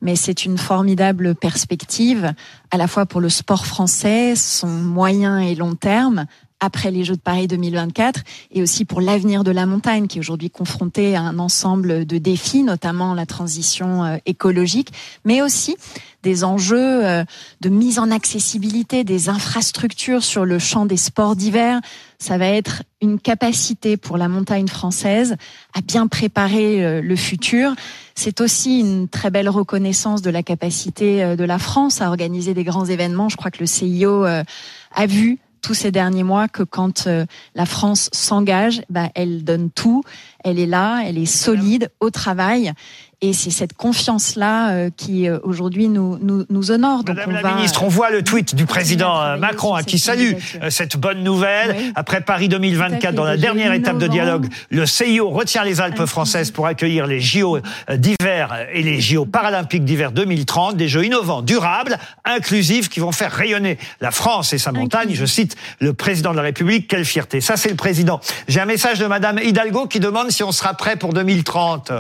[0.02, 2.34] mais c'est une formidable perspective
[2.72, 6.26] à la fois pour le sport français, son moyen et long terme,
[6.60, 10.22] après les Jeux de Paris 2024 et aussi pour l'avenir de la montagne qui est
[10.22, 14.92] aujourd'hui confrontée à un ensemble de défis, notamment la transition euh, écologique,
[15.24, 15.78] mais aussi
[16.24, 17.24] des enjeux euh,
[17.62, 21.80] de mise en accessibilité des infrastructures sur le champ des sports d'hiver.
[22.18, 25.38] Ça va être une capacité pour la montagne française
[25.76, 27.76] à bien préparer euh, le futur.
[28.16, 32.64] C'est aussi une très belle reconnaissance de la capacité de la France à organiser des
[32.64, 33.30] grands événements.
[33.30, 35.38] Je crois que le CIO a vu
[35.68, 40.02] tous ces derniers mois que quand euh, la France s'engage, bah, elle donne tout,
[40.48, 42.74] elle est là, elle est solide au travail.
[43.20, 47.04] Et c'est cette confiance-là euh, qui euh, aujourd'hui nous, nous, nous honore.
[47.04, 49.70] Donc Madame on la va, ministre, on voit le tweet du président à euh, Macron
[49.70, 50.34] sur hein, qui salue
[50.70, 51.76] cette bonne nouvelle.
[51.76, 51.92] Oui.
[51.96, 55.82] Après Paris 2024, Tout à dans la dernière étape de dialogue, le CIO retient les
[55.82, 57.58] Alpes françaises pour accueillir les JO
[57.92, 63.32] d'hiver et les JO paralympiques d'hiver 2030, des jeux innovants, durables, inclusifs, qui vont faire
[63.32, 65.10] rayonner la France et sa montagne.
[65.14, 67.42] Je cite le président de la République, quelle fierté.
[67.42, 68.20] Ça, c'est le président.
[68.48, 71.92] J'ai un message de Madame Hidalgo qui demande on sera prêt pour 2030.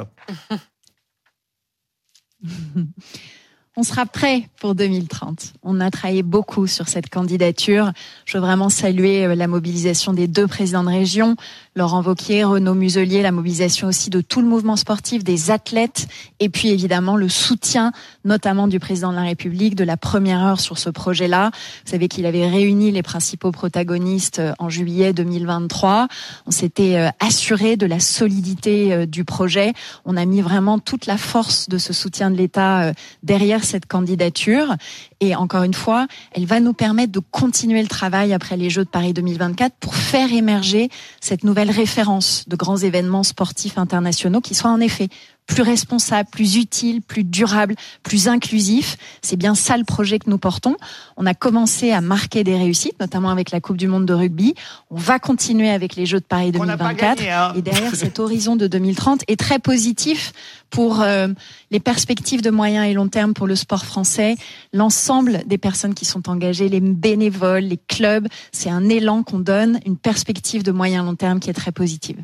[3.80, 5.54] On sera prêt pour 2030.
[5.62, 7.92] On a travaillé beaucoup sur cette candidature.
[8.26, 11.36] Je veux vraiment saluer euh, la mobilisation des deux présidents de région,
[11.78, 16.08] Laurent Vauquier, Renaud Muselier, la mobilisation aussi de tout le mouvement sportif, des athlètes,
[16.40, 17.92] et puis évidemment le soutien,
[18.26, 21.52] notamment du président de la République, de la première heure sur ce projet-là.
[21.86, 26.08] Vous savez qu'il avait réuni les principaux protagonistes euh, en juillet 2023.
[26.48, 29.74] On s'était euh, assuré de la solidité euh, du projet.
[30.04, 34.76] On a mis vraiment toute la force de ce soutien de l'État derrière cette candidature.
[35.20, 38.84] Et encore une fois, elle va nous permettre de continuer le travail après les Jeux
[38.84, 40.90] de Paris 2024 pour faire émerger
[41.22, 45.10] cette nouvelle référence de grands événements sportifs internationaux qui soient en effet
[45.48, 48.98] plus responsable, plus utile, plus durable, plus inclusif.
[49.22, 50.76] C'est bien ça le projet que nous portons.
[51.16, 54.54] On a commencé à marquer des réussites, notamment avec la Coupe du Monde de rugby.
[54.92, 57.24] On va continuer avec les Jeux de Paris 2024.
[57.30, 57.54] hein.
[57.56, 60.34] Et derrière, cet horizon de 2030 est très positif
[60.70, 61.30] pour euh,
[61.72, 64.36] les perspectives de moyen et long terme pour le sport français.
[64.74, 69.80] L'ensemble des personnes qui sont engagées, les bénévoles, les clubs, c'est un élan qu'on donne,
[69.86, 72.18] une perspective de moyen long terme qui est très positive.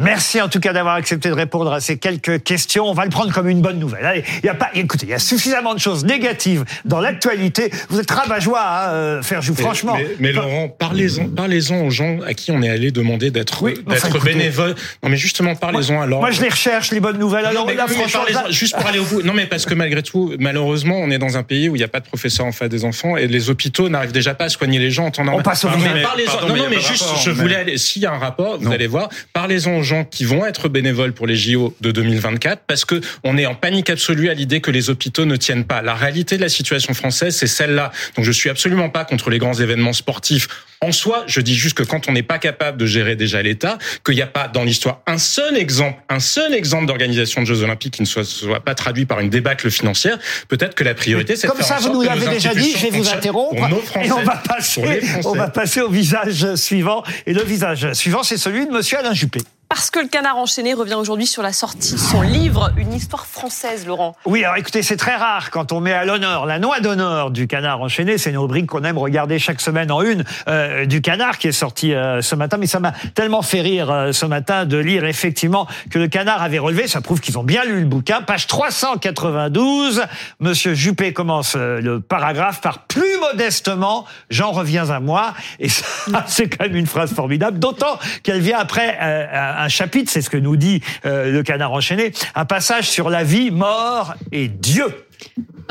[0.00, 2.84] Merci en tout cas d'avoir accepté de répondre à ces quelques questions.
[2.86, 4.04] On va le prendre comme une bonne nouvelle.
[4.04, 7.70] Allez, il y a pas, écoutez, il y a suffisamment de choses négatives dans l'actualité.
[7.88, 9.96] Vous êtes rabat-joie, hein, euh, franchement.
[9.96, 13.74] Mais, mais Laurent, parlez-en, parlez-en aux gens à qui on est allé demander d'être, Oui,
[13.74, 14.32] d'être enfin, écoutez.
[14.32, 14.74] bénévole.
[15.02, 16.20] Non, mais justement, parlez-en alors.
[16.20, 17.44] Moi, je les recherche, les bonnes nouvelles.
[17.44, 19.22] Alors Non, mais là, oui, franchement, juste pour aller au bout.
[19.22, 21.84] Non, mais parce que malgré tout, malheureusement, on est dans un pays où il n'y
[21.84, 24.48] a pas de professeur en face des enfants et les hôpitaux n'arrivent déjà pas à
[24.48, 25.42] soigner les gens en temps normal.
[25.42, 25.90] passe au visage.
[25.92, 27.78] mais Mais- pardon, non, mais non, mais juste, rapport, je mais- voulais aller.
[27.78, 28.70] S'il y a un rapport, vous Non.
[28.72, 29.08] allez voir.
[29.32, 33.36] Parlez-en aux gens qui vont être bénévoles pour les JO de 2024 parce que on
[33.36, 35.82] est en panique absolue à l'idée que les hôpitaux ne tiennent pas.
[35.82, 37.92] La réalité de la situation française, c'est celle-là.
[38.16, 40.48] Donc, je suis absolument pas contre les grands événements sportifs.
[40.80, 43.76] En soi, je dis juste que quand on n'est pas capable de gérer déjà l'État,
[44.04, 47.62] qu'il n'y a pas dans l'histoire un seul exemple, un seul exemple d'organisation de Jeux
[47.62, 51.36] Olympiques qui ne soit, soit pas traduit par une débâcle financière, peut-être que la priorité,
[51.36, 53.68] c'est de Comme ça, vous nous l'avez déjà dit, je vais vous interrompre.
[53.84, 57.02] Français, et on va, passer, on va passer au visage suivant.
[57.26, 59.40] Et le visage suivant, c'est celui de monsieur Alain Juppé.
[59.70, 63.24] Parce que le canard enchaîné revient aujourd'hui sur la sortie de son livre, Une histoire
[63.24, 64.16] française, Laurent.
[64.24, 67.46] Oui, alors écoutez, c'est très rare quand on met à l'honneur la noix d'honneur du
[67.46, 68.18] canard enchaîné.
[68.18, 71.52] C'est une rubrique qu'on aime regarder chaque semaine en une euh, du canard qui est
[71.52, 72.56] sorti euh, ce matin.
[72.56, 76.42] Mais ça m'a tellement fait rire euh, ce matin de lire effectivement que le canard
[76.42, 76.88] avait relevé.
[76.88, 78.22] Ça prouve qu'ils ont bien lu le bouquin.
[78.22, 80.02] Page 392.
[80.40, 85.34] Monsieur Juppé commence le paragraphe par plus modestement, j'en reviens à moi.
[85.58, 85.84] Et ça,
[86.26, 87.58] c'est quand même une phrase formidable.
[87.58, 91.72] D'autant qu'elle vient après euh, un chapitre, c'est ce que nous dit euh, le canard
[91.72, 94.86] enchaîné, un passage sur la vie, mort et Dieu.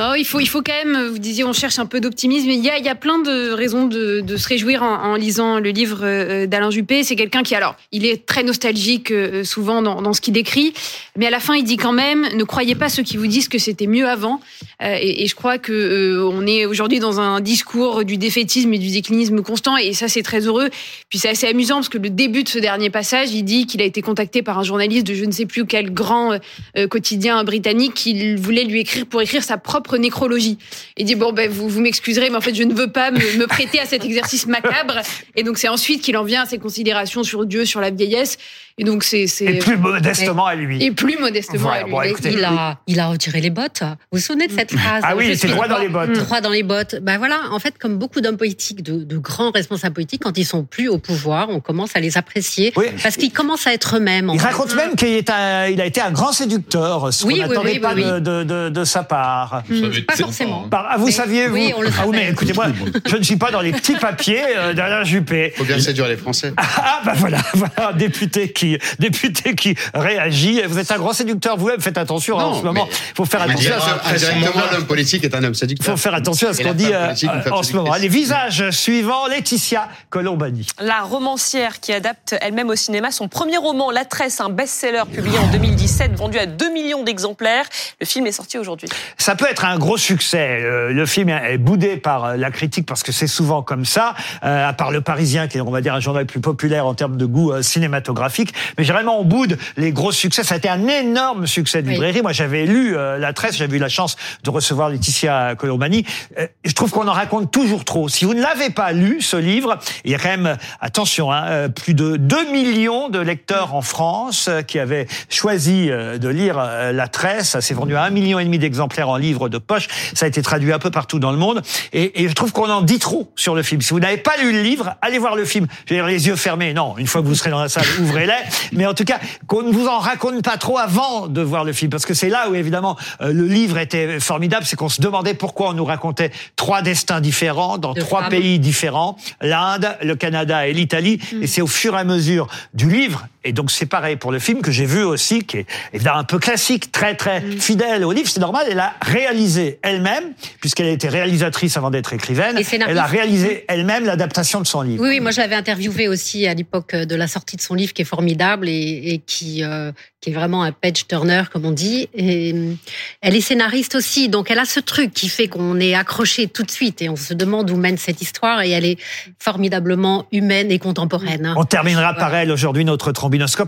[0.01, 2.49] Oh, il faut, il faut quand même, vous disiez, on cherche un peu d'optimisme.
[2.49, 5.71] Il y a, il y a plein de raisons de, se réjouir en, lisant le
[5.71, 7.03] livre euh, d'Alain Juppé.
[7.03, 10.73] C'est quelqu'un qui, alors, il est très nostalgique euh, souvent dans, ce qu'il décrit,
[11.17, 13.49] mais à la fin, il dit quand même, ne croyez pas ceux qui vous disent
[13.49, 14.39] que c'était mieux avant.
[14.81, 18.77] Euh, et, je crois que euh, on est aujourd'hui dans un discours du défaitisme et
[18.77, 20.69] du déclinisme constant, et ça, c'est très heureux.
[21.09, 23.81] Puis c'est assez amusant parce que le début de ce dernier passage, il dit qu'il
[23.81, 26.39] a été contacté par un journaliste de je ne sais plus quel grand
[26.77, 30.57] euh, quotidien britannique qui voulait lui écrire pour écrire sa propre nécrologie.
[30.97, 33.37] Il dit bon ben vous, vous m'excuserez mais en fait je ne veux pas me,
[33.37, 34.95] me prêter à cet exercice macabre
[35.35, 38.37] et donc c'est ensuite qu'il en vient à ses considérations sur Dieu, sur la vieillesse
[38.79, 40.83] et donc c'est c'est Et plus modestement à lui.
[40.83, 41.91] et plus modestement Voilà, à lui.
[41.91, 43.81] bon, Mais écoutez, il, a, il a retiré les bottes.
[44.11, 46.11] Vous vous souvenez de cette phrase Ah oui, c'est droit dans les bottes.
[46.13, 46.95] Droit dans les bottes.
[47.01, 50.45] Ben voilà, en fait, comme beaucoup d'hommes politiques, de, de grands responsables politiques, quand ils
[50.45, 52.85] sont plus au pouvoir, on commence à les apprécier Oui.
[53.03, 54.31] parce qu'ils commencent à être eux-mêmes.
[54.33, 54.47] Il fait.
[54.47, 57.49] raconte même qu'il est un- il a été un grand séducteur, ce Oui, qu'on oui,
[57.49, 58.21] n'attendait oui, pas oui, de, oui.
[58.21, 59.63] de, de, de sa part.
[59.69, 60.63] Vous Pas forcément.
[60.69, 62.67] Par- ah, vous Mais- saviez, vous oui, on le Ah oui, mais écoutez-moi,
[63.05, 65.53] je ne suis pas dans les petits papiers euh, d'Alain Juppé.
[65.57, 66.53] Faut bien séduire les Français.
[66.57, 68.68] Ah bah voilà, voilà un député qui,
[68.99, 70.61] député qui réagit.
[70.67, 72.87] Vous êtes un grand séducteur vous-même, faites attention hein, Non, en ce moment.
[72.89, 73.73] mais- faut faire On attention.
[73.73, 75.91] à l'homme politique est un homme Il séducteur.
[75.95, 77.13] faut faire attention à ce qu'on dit euh,
[77.51, 77.95] en ce moment.
[77.95, 80.67] Les visages suivants, Laetitia Colombani.
[80.79, 85.37] La romancière qui adapte elle-même au cinéma son premier roman, La Tresse, un best-seller publié
[85.39, 87.65] en 2017, vendu à 2 millions d'exemplaires.
[87.99, 88.89] Le film est sorti aujourd'hui.
[89.17, 90.59] Ça peut être un gros succès.
[90.61, 94.15] Euh, le film est boudé par euh, la critique parce que c'est souvent comme ça,
[94.41, 97.17] à part Le Parisien, qui est, on va dire, un journal plus populaire en termes
[97.17, 98.53] de goût cinématographique.
[98.77, 100.43] Mais généralement, on boude les gros succès.
[100.43, 101.93] Ça a été un énorme succès de Oui.
[101.93, 102.21] librairie.
[102.21, 106.05] Moi, j'avais lu euh, La Tresse, j'avais eu la chance de recevoir Laetitia Colombani.
[106.37, 108.09] Euh, je trouve qu'on en raconte toujours trop.
[108.09, 111.31] Si vous ne l'avez pas lu, ce livre, il y a quand même, euh, attention,
[111.31, 116.27] hein, euh, plus de 2 millions de lecteurs en France euh, qui avaient choisi de
[116.29, 117.49] lire La Tresse.
[117.49, 119.87] Ça s'est vendu à un million et demi d'exemplaires en livre de poche.
[120.13, 121.61] Ça a été traduit un peu partout dans le monde.
[121.93, 123.81] Et, et je trouve qu'on en dit trop sur le film.
[123.81, 125.67] Si vous n'avez pas lu le livre, allez voir le film.
[125.87, 126.73] Dire, les yeux fermés.
[126.73, 128.33] Non, une fois que vous serez dans la salle, ouvrez-les.
[128.73, 131.73] Mais en tout cas, qu'on ne vous en raconte pas trop avant de voir le
[131.73, 131.89] film.
[131.91, 134.65] Parce que c'est là où, évidemment, euh, le livre était formidable.
[134.65, 138.29] C'est qu'on se demandait pourquoi on nous racontait trois destins différents dans De trois femmes.
[138.31, 139.17] pays différents.
[139.41, 141.19] L'Inde, le Canada et l'Italie.
[141.41, 144.39] Et c'est au fur et à mesure du livre Et donc c'est pareil pour le
[144.39, 147.59] film que j'ai vu aussi, qui est évidemment un peu classique, très très Mm.
[147.59, 148.27] fidèle au livre.
[148.29, 152.97] C'est normal, elle a réalisé elle-même, puisqu'elle a été réalisatrice avant d'être écrivaine, Et elle
[152.97, 155.01] a réalisé elle-même l'adaptation de son livre.
[155.03, 157.93] Oui, oui, moi je l'avais interviewé aussi à l'époque de la sortie de son livre
[157.93, 158.71] qui est formidable et,
[159.13, 162.09] et qui, euh, qui est vraiment un page turner comme on dit.
[162.13, 162.73] Et euh,
[163.21, 166.63] elle est scénariste aussi, donc elle a ce truc qui fait qu'on est accroché tout
[166.63, 168.97] de suite et on se demande où mène cette histoire et elle est
[169.39, 171.53] formidablement humaine et contemporaine.
[171.55, 173.11] On terminera par elle aujourd'hui notre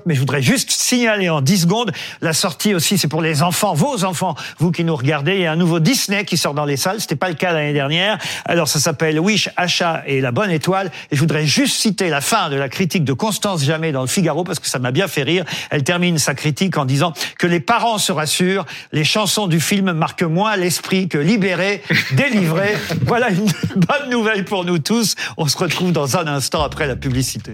[0.06, 3.74] mais je voudrais juste signaler en 10 secondes la sortie aussi, c'est pour les enfants,
[3.74, 6.66] vos enfants, vous qui nous regardez, il y a un nouveau Disney qui sort dans
[6.66, 8.18] les salles, c'était pas le cas l'année dernière.
[8.46, 10.92] Alors ça s'appelle Wish, Achat et la bonne étoile.
[11.12, 14.08] Et je voudrais juste citer la fin de la critique de Constance Jamais dans le
[14.08, 15.46] Figaro parce que ça m'a bien fait rire.
[15.70, 19.92] Elle termine sa critique en disant que les parents se rassurent, les chansons du film
[19.92, 22.76] marquent moins l'esprit que libéré, délivré.
[23.06, 25.16] voilà une bonne nouvelle pour nous tous.
[25.38, 27.54] On se retrouve dans un instant après la publicité.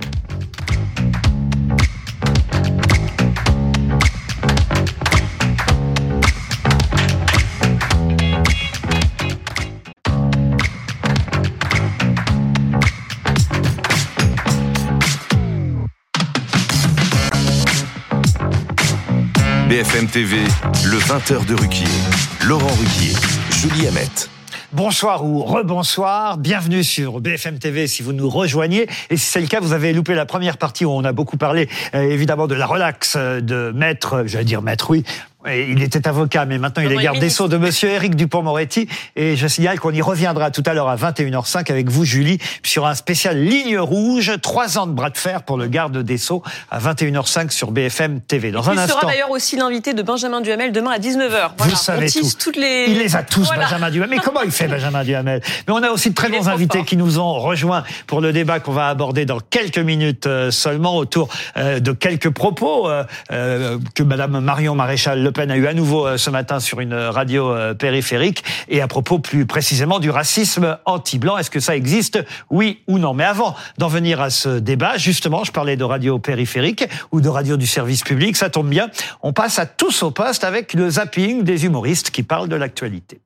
[19.67, 20.38] BFM TV,
[20.86, 21.88] le 20h de Ruquier.
[22.47, 23.13] Laurent Ruquier,
[23.51, 24.30] Julie Hamet.
[24.71, 28.88] Bonsoir ou rebonsoir, bienvenue sur BFM TV si vous nous rejoignez.
[29.10, 31.36] Et si c'est le cas, vous avez loupé la première partie où on a beaucoup
[31.36, 35.03] parlé euh, évidemment de la relaxe euh, de maître, j'allais dire maître, oui.
[35.49, 38.88] Et Il était avocat, mais maintenant il est garde des Sceaux de Monsieur Éric Dupont-Moretti.
[39.15, 42.86] Et je signale qu'on y reviendra tout à l'heure à 21h05 avec vous, Julie, sur
[42.86, 46.43] un spécial ligne rouge, trois ans de bras de fer pour le garde des Sceaux
[46.69, 48.51] à 21h05 sur BFM TV.
[48.51, 51.51] Dans un Il sera d'ailleurs aussi l'invité de Benjamin Duhamel demain à 19h.
[51.57, 52.27] Vous savez tout.
[52.39, 52.86] toutes les...
[52.89, 53.65] Il les a tous, Voilà.
[53.65, 54.17] Benjamin Duhamel.
[54.17, 55.41] Mais comment il fait, Benjamin Duhamel?
[55.67, 56.88] Mais on a aussi de très bons invités fort.
[56.88, 60.97] qui nous ont rejoints pour le débat qu'on va aborder dans quelques minutes euh, seulement
[60.97, 65.76] autour euh, de quelques propos euh, que Madame Marion Maréchal Le Pen a eu à
[65.76, 70.10] nouveau euh, ce matin sur une radio euh, périphérique et à propos plus précisément du
[70.10, 71.38] racisme anti-blanc.
[71.38, 72.17] Est-ce que ça existe?
[72.50, 73.13] Oui ou non?
[73.13, 77.30] Mais avant d'en venir à ce débat, justement, je parlais de radio périphérique ou de
[77.30, 78.89] radio du service public, ça tombe bien.
[79.21, 83.21] On passe à tous au poste avec le zapping des humoristes qui parlent de l'actualité.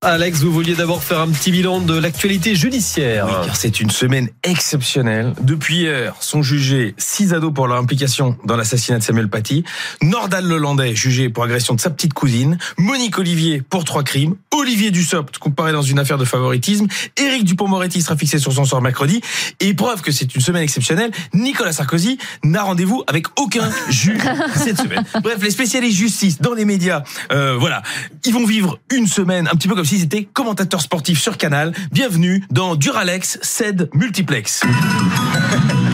[0.00, 3.26] Alex, vous vouliez d'abord faire un petit bilan de l'actualité judiciaire.
[3.26, 5.32] Oui, car c'est une semaine exceptionnelle.
[5.40, 9.64] Depuis hier, sont jugés six ados pour leur implication dans l'assassinat de Samuel Paty,
[10.00, 14.92] Nordal Lelandais jugé pour agression de sa petite cousine, Monique Olivier pour trois crimes, Olivier
[14.92, 19.20] Dussopt comparé dans une affaire de favoritisme, Éric Dupont-Moretti sera fixé sur son sort mercredi,
[19.58, 24.22] et preuve que c'est une semaine exceptionnelle, Nicolas Sarkozy n'a rendez-vous avec aucun juge
[24.54, 25.02] cette semaine.
[25.24, 27.82] Bref, les spécialistes justice dans les médias, euh, voilà,
[28.24, 31.72] ils vont vivre une semaine un petit peu comme s'ils étaient commentateurs sportifs sur Canal.
[31.92, 34.62] Bienvenue dans Duralex CED Multiplex.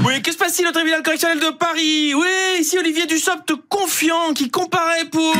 [0.06, 2.12] Oui, que se passe-t-il au tribunal correctionnel de Paris?
[2.14, 5.32] Oui, ici Olivier Dussopt confiant qui comparait pour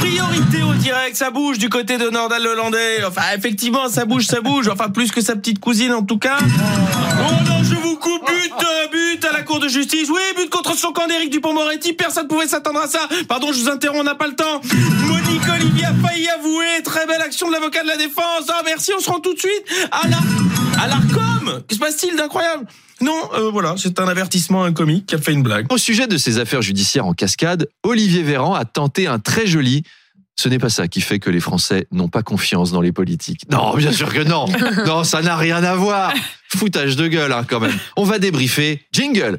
[0.00, 1.14] priorité au direct.
[1.14, 3.04] Ça bouge du côté de Nordal Lelandais.
[3.06, 4.66] Enfin, effectivement, ça bouge, ça bouge.
[4.66, 6.38] Enfin, plus que sa petite cousine en tout cas.
[6.42, 8.52] Oh non, je vous coupe, but,
[8.90, 9.07] but
[9.48, 10.10] Cour de justice.
[10.10, 11.94] Oui, but contre son camp d'Éric Dupont-Moretti.
[11.94, 13.08] Personne ne pouvait s'attendre à ça.
[13.28, 14.60] Pardon, je vous interromps, on n'a pas le temps.
[15.06, 16.82] Monique Olivier a failli avouer.
[16.84, 18.44] Très belle action de l'avocat de la défense.
[18.50, 20.18] Ah, merci, on se rend tout de suite à la,
[20.82, 21.62] à l'ARCOM.
[21.66, 22.66] Que se passe-t-il d'incroyable?
[23.00, 25.72] Non, euh, voilà, c'est un avertissement un comique qui a fait une blague.
[25.72, 29.82] Au sujet de ces affaires judiciaires en cascade, Olivier Véran a tenté un très joli.
[30.36, 33.50] Ce n'est pas ça qui fait que les Français n'ont pas confiance dans les politiques.
[33.50, 34.44] Non, bien sûr que non.
[34.86, 36.12] Non, ça n'a rien à voir.
[36.56, 37.76] Foutage de gueule, hein, quand même.
[37.96, 38.80] On va débriefer.
[38.92, 39.36] Jingle.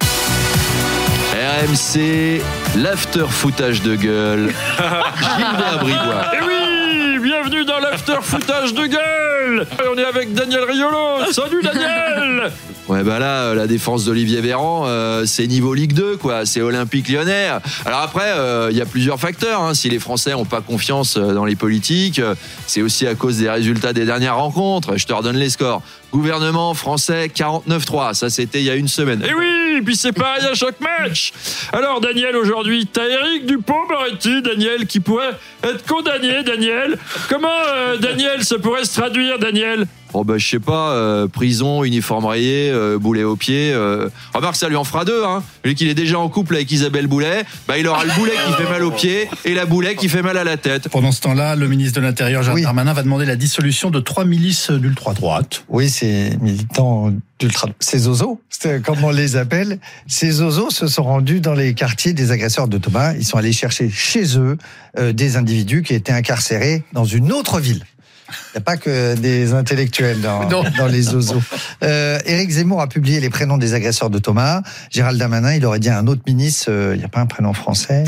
[1.33, 2.41] RMC,
[2.77, 4.53] l'after foutage de gueule.
[4.77, 6.25] Gilbert Bribois.
[6.35, 9.67] Et oui, bienvenue dans l'after foutage de gueule.
[9.83, 11.31] Et on est avec Daniel Riolo.
[11.31, 12.51] Salut Daniel.
[12.87, 16.47] Ouais, bah là, euh, la défense d'Olivier Véran, euh, c'est niveau Ligue 2, quoi.
[16.47, 17.49] C'est Olympique lyonnais.
[17.85, 19.61] Alors après, euh, il y a plusieurs facteurs.
[19.61, 19.75] hein.
[19.75, 22.33] Si les Français n'ont pas confiance euh, dans les politiques, euh,
[22.65, 24.97] c'est aussi à cause des résultats des dernières rencontres.
[24.97, 25.83] Je te redonne les scores.
[26.11, 28.13] Gouvernement français 49-3.
[28.15, 29.23] Ça, c'était il y a une semaine.
[29.23, 31.31] Et oui, puis c'est pareil à chaque match.
[31.71, 36.97] Alors Daniel, aujourd'hui, t'as Eric Dupont-Moretti, Daniel, qui pourrait être condamné, Daniel.
[37.29, 39.85] Comment, euh, Daniel, ça pourrait se traduire, Daniel?
[40.13, 43.71] Oh bah je sais pas, euh, prison, uniforme rayé, euh, boulet au pied.
[43.73, 44.09] Euh...
[44.33, 45.43] Remarque ça lui en fera deux, hein.
[45.63, 48.53] Vu qu'il est déjà en couple avec Isabelle Boulet, bah il aura le boulet qui
[48.53, 50.89] fait mal au pied et la boulet qui fait mal à la tête.
[50.89, 52.63] Pendant ce temps-là, le ministre de l'Intérieur, Gérald Oui.
[52.63, 55.63] Darmanin, va demander la dissolution de trois milices d'ultra-droite.
[55.69, 61.03] Oui, ces militants d'ultra, ces zozos, c'est comme on les appelle, ces zozos se sont
[61.03, 63.13] rendus dans les quartiers des agresseurs de Thomas.
[63.13, 64.57] Ils sont allés chercher chez eux
[64.97, 67.85] euh, des individus qui étaient incarcérés dans une autre ville.
[68.29, 71.41] Il n'y a pas que des intellectuels dans, dans les zozos.
[71.83, 74.61] Euh, Éric Zemmour a publié les prénoms des agresseurs de Thomas.
[74.89, 77.25] Gérald Darmanin, il aurait dit à un autre ministre, euh, il n'y a pas un
[77.25, 78.03] prénom français.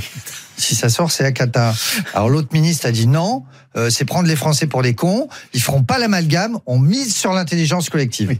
[0.56, 1.74] si ça sort, c'est la cata.
[2.14, 3.44] Alors l'autre ministre a dit non,
[3.76, 5.28] euh, c'est prendre les Français pour les cons.
[5.52, 6.58] Ils feront pas l'amalgame.
[6.66, 8.36] On mise sur l'intelligence collective.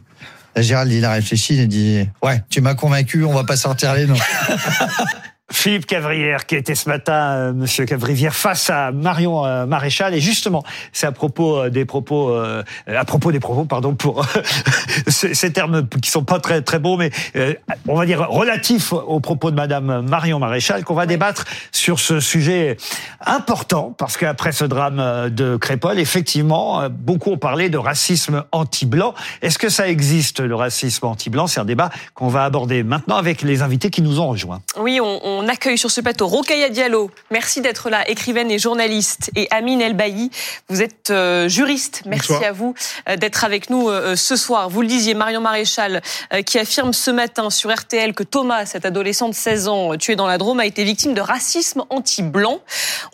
[0.55, 3.57] Là, Gérald, il a réfléchi, il a dit ouais, tu m'as convaincu, on va pas
[3.57, 4.15] sortir les noms.
[5.53, 10.21] Philippe Cavrière, qui était ce matin, euh, Monsieur Cavrivière, face à Marion euh, Maréchal, et
[10.21, 14.27] justement, c'est à propos euh, des propos, euh, à propos des propos, pardon, pour
[15.07, 17.55] ces, termes qui sont pas très très beaux, mais euh,
[17.87, 22.19] on va dire relatifs aux propos de Madame Marion Maréchal, qu'on va débattre sur ce
[22.19, 22.77] sujet
[23.25, 29.15] important, parce qu'après ce drame de Crépol, effectivement, beaucoup ont parlé de racisme anti-blanc.
[29.43, 31.47] Est-ce que ça existe le racisme anti-blanc?
[31.47, 34.61] C'est un débat qu'on va aborder maintenant avec les invités qui nous ont rejoints.
[34.79, 37.11] Oui, on, on accueille sur ce plateau Rokaya Diallo.
[37.31, 39.31] Merci d'être là, écrivaine et journaliste.
[39.37, 40.31] Et Amine Elbaï,
[40.69, 42.03] vous êtes euh, juriste.
[42.07, 42.49] Merci Bonsoir.
[42.49, 42.75] à vous
[43.09, 44.69] euh, d'être avec nous euh, ce soir.
[44.69, 46.03] Vous le disiez, Marion Maréchal,
[46.45, 50.17] qui affirme ce matin sur RTL que Thomas, cet adolescent de 16 ans euh, tué
[50.17, 52.61] dans la Drôme, a été victime de racisme anti-blanc.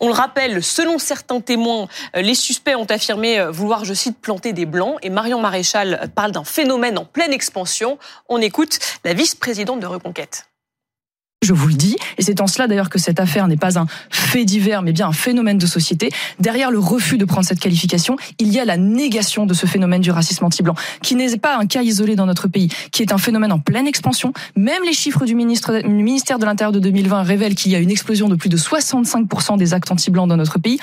[0.00, 4.66] On le rappelle, selon certains témoins, les suspects ont affirmé vouloir, je cite, planter des
[4.66, 4.98] blancs.
[5.02, 7.98] Et Marion Maréchal parle d'un phénomène en pleine expansion.
[8.28, 10.51] On écoute la vice-présidente de Reconquête.
[11.42, 13.86] Je vous le dis, et c'est en cela d'ailleurs que cette affaire n'est pas un
[14.10, 16.10] fait divers, mais bien un phénomène de société.
[16.38, 20.00] Derrière le refus de prendre cette qualification, il y a la négation de ce phénomène
[20.00, 23.18] du racisme anti-blanc, qui n'est pas un cas isolé dans notre pays, qui est un
[23.18, 24.32] phénomène en pleine expansion.
[24.54, 28.28] Même les chiffres du, ministère de l'Intérieur de 2020 révèlent qu'il y a une explosion
[28.28, 30.78] de plus de 65% des actes anti-blancs dans notre pays.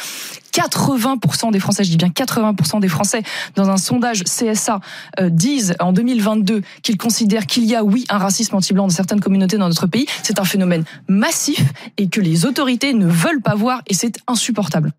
[0.60, 3.24] 80% des Français, je dis bien 80% des Français,
[3.56, 4.80] dans un sondage CSA,
[5.20, 9.22] euh, disent en 2022 qu'ils considèrent qu'il y a, oui, un racisme anti-blanc dans certaines
[9.22, 10.06] communautés dans notre pays.
[10.24, 11.64] C'est un phénomène massif
[11.98, 14.92] et que les autorités ne veulent pas voir et c'est insupportable.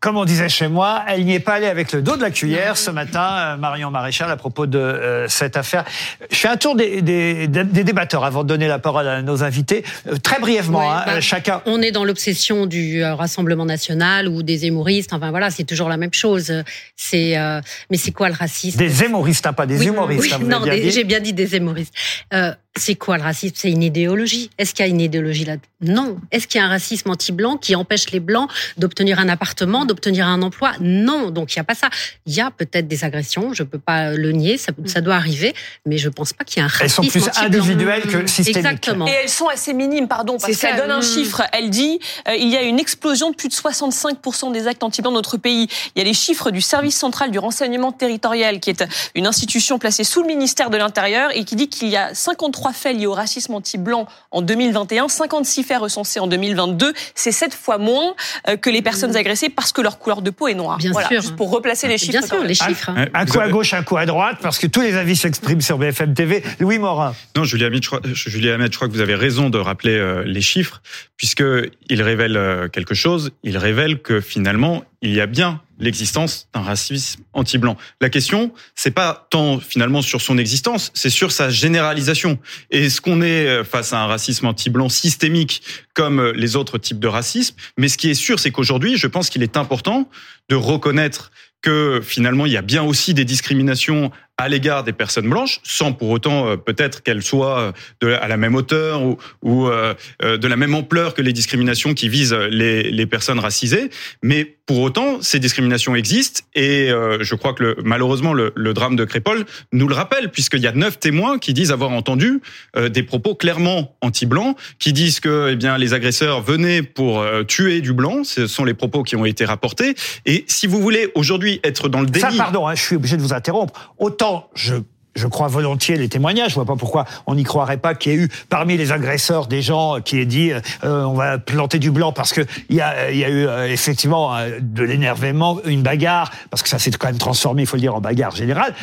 [0.00, 2.30] Comme on disait chez moi, elle n'y est pas allée avec le dos de la
[2.30, 5.84] cuillère ce matin, euh, Marion Maréchal, à propos de euh, cette affaire.
[6.30, 9.42] Je fais un tour des, des, des- débatteurs avant de donner la parole à nos
[9.42, 9.84] invités.
[10.06, 11.62] Euh, très brièvement, Ouais, hein, bah, euh, chacun.
[11.66, 15.12] On est dans l'obsession du euh, Rassemblement national ou des hémoristes.
[15.12, 16.52] Enfin voilà, c'est toujours la même chose.
[16.94, 17.60] C'est euh,
[17.90, 18.78] mais c'est quoi le racisme?
[18.78, 20.22] Des hémoristes, hein, pas des Oui, humoristes.
[20.22, 21.94] oui, hein, non, j'ai bien dit des hémoristes.
[22.34, 23.54] Euh, c'est quoi le racisme?
[23.56, 24.50] C'est une idéologie.
[24.58, 25.54] Est-ce qu'il y a une idéologie là?
[25.80, 26.18] Non.
[26.30, 30.26] Est-ce qu'il y a un racisme anti-blanc qui empêche les blancs d'obtenir un appartement, d'obtenir
[30.26, 31.30] un emploi Non.
[31.30, 31.88] Donc il y a pas ça.
[32.26, 33.52] Il y a peut-être des agressions.
[33.52, 34.58] Je peux pas le nier.
[34.58, 35.54] Ça, ça doit arriver,
[35.84, 38.56] mais je pense pas qu'il y ait un Elles racisme sont plus individuelles que systémiques.
[38.56, 39.06] Exactement.
[39.06, 41.02] Et elles sont assez minimes, pardon, parce qu'elle ça, donne un mm.
[41.02, 41.42] chiffre.
[41.52, 41.98] Elle dit
[42.28, 45.36] euh, il y a une explosion de plus de 65% des actes anti-blancs dans notre
[45.36, 45.68] pays.
[45.94, 49.78] Il y a les chiffres du service central du renseignement territorial, qui est une institution
[49.78, 53.06] placée sous le ministère de l'Intérieur et qui dit qu'il y a 53 faits liés
[53.06, 56.92] au racisme anti-blanc en 2021, 56 faits recensés en 2022.
[57.14, 58.14] C'est sept fois moins
[58.48, 60.78] euh, que les personnes agressées parce que leur couleur de peau est noire.
[60.78, 61.20] Bien voilà, sûr.
[61.22, 62.12] juste pour replacer les chiffres.
[62.12, 62.90] Bien sûr, les chiffres.
[62.90, 65.62] Un, un coup à gauche, un coup à droite, parce que tous les avis s'expriment
[65.62, 66.42] sur BFM TV.
[66.60, 67.14] Louis Morin.
[67.36, 69.96] Non, Julie Hamet, je crois, Julie Hamet, je crois que vous avez raison de rappeler
[69.96, 70.82] euh, les chiffres,
[71.16, 71.42] puisque
[71.88, 73.32] il révèle euh, quelque chose.
[73.42, 77.76] Il révèle que finalement, il y a bien l'existence d'un racisme anti-blanc.
[78.00, 82.38] La question, c'est pas tant finalement sur son existence, c'est sur sa généralisation.
[82.70, 85.62] Est-ce qu'on est euh, face à un racisme anti-blanc systémique
[85.94, 87.56] comme euh, les autres types de racisme?
[87.76, 90.08] Mais ce qui est sûr, c'est qu'aujourd'hui, je pense qu'il est important
[90.48, 91.30] de reconnaître
[91.62, 95.92] que finalement, il y a bien aussi des discriminations à l'égard des personnes blanches, sans
[95.92, 99.94] pour autant euh, peut-être qu'elles soient euh, de, à la même hauteur ou, ou euh,
[100.22, 103.88] euh, de la même ampleur que les discriminations qui visent les, les personnes racisées.
[104.22, 108.74] Mais pour autant, ces discriminations existent et euh, je crois que le, malheureusement le, le
[108.74, 112.42] drame de Crépol nous le rappelle, puisqu'il y a neuf témoins qui disent avoir entendu
[112.76, 117.42] euh, des propos clairement anti-blancs, qui disent que eh bien les agresseurs venaient pour euh,
[117.44, 118.22] tuer du blanc.
[118.24, 119.94] Ce sont les propos qui ont été rapportés.
[120.26, 123.16] Et si vous voulez aujourd'hui être dans le déni, Ça, pardon, hein, je suis obligé
[123.16, 123.94] de vous interrompre.
[123.98, 124.76] Autant je
[125.14, 126.50] je crois volontiers les témoignages.
[126.50, 129.46] Je vois pas pourquoi on n'y croirait pas qu'il y ait eu parmi les agresseurs
[129.46, 132.82] des gens qui aient dit euh, on va planter du blanc parce que il y
[132.82, 136.90] a, y a eu euh, effectivement euh, de l'énervement, une bagarre parce que ça s'est
[136.90, 138.74] quand même transformé, il faut le dire, en bagarre générale.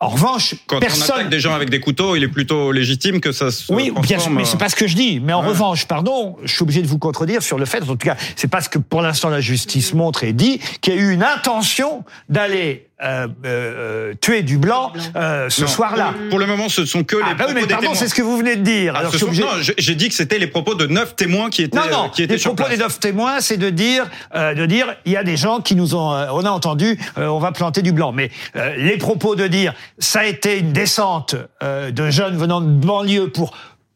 [0.00, 1.14] En revanche, quand on personne.
[1.14, 4.18] attaque des gens avec des couteaux, il est plutôt légitime que ça se Oui, bien
[4.18, 5.20] sûr, mais c'est euh, pas ce que je dis.
[5.20, 5.50] Mais en Ouais.
[5.50, 8.48] revanche, pardon, je suis obligé de vous contredire sur le fait, en tout cas, c'est
[8.48, 11.22] pas ce que pour l'instant la justice montre et dit, qu'il y a eu une
[11.22, 16.14] intention d'aller euh, euh, tuer du blanc euh, ce soir-là.
[16.30, 18.08] Pour le moment, ce sont que les Ah bah oui, propos mais des pardon, c'est
[18.08, 18.92] ce que vous venez de dire.
[18.96, 19.48] Ah, Alors, sont- obligé- non,
[19.78, 22.22] j'ai dit que c'était les propos de neuf témoins qui étaient, Non, non, euh, qui
[22.22, 22.78] étaient les sur propos place.
[22.78, 25.74] des neuf témoins, c'est de dire, euh, de dire, il y a des gens qui
[25.74, 28.12] nous ont, euh, on a entendu, euh, on va planter du blanc.
[28.12, 32.60] Mais euh, les propos de dire, ça a été une descente euh, de jeunes venant
[32.60, 33.54] de banlieue pour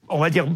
[0.09, 0.46] on va dire,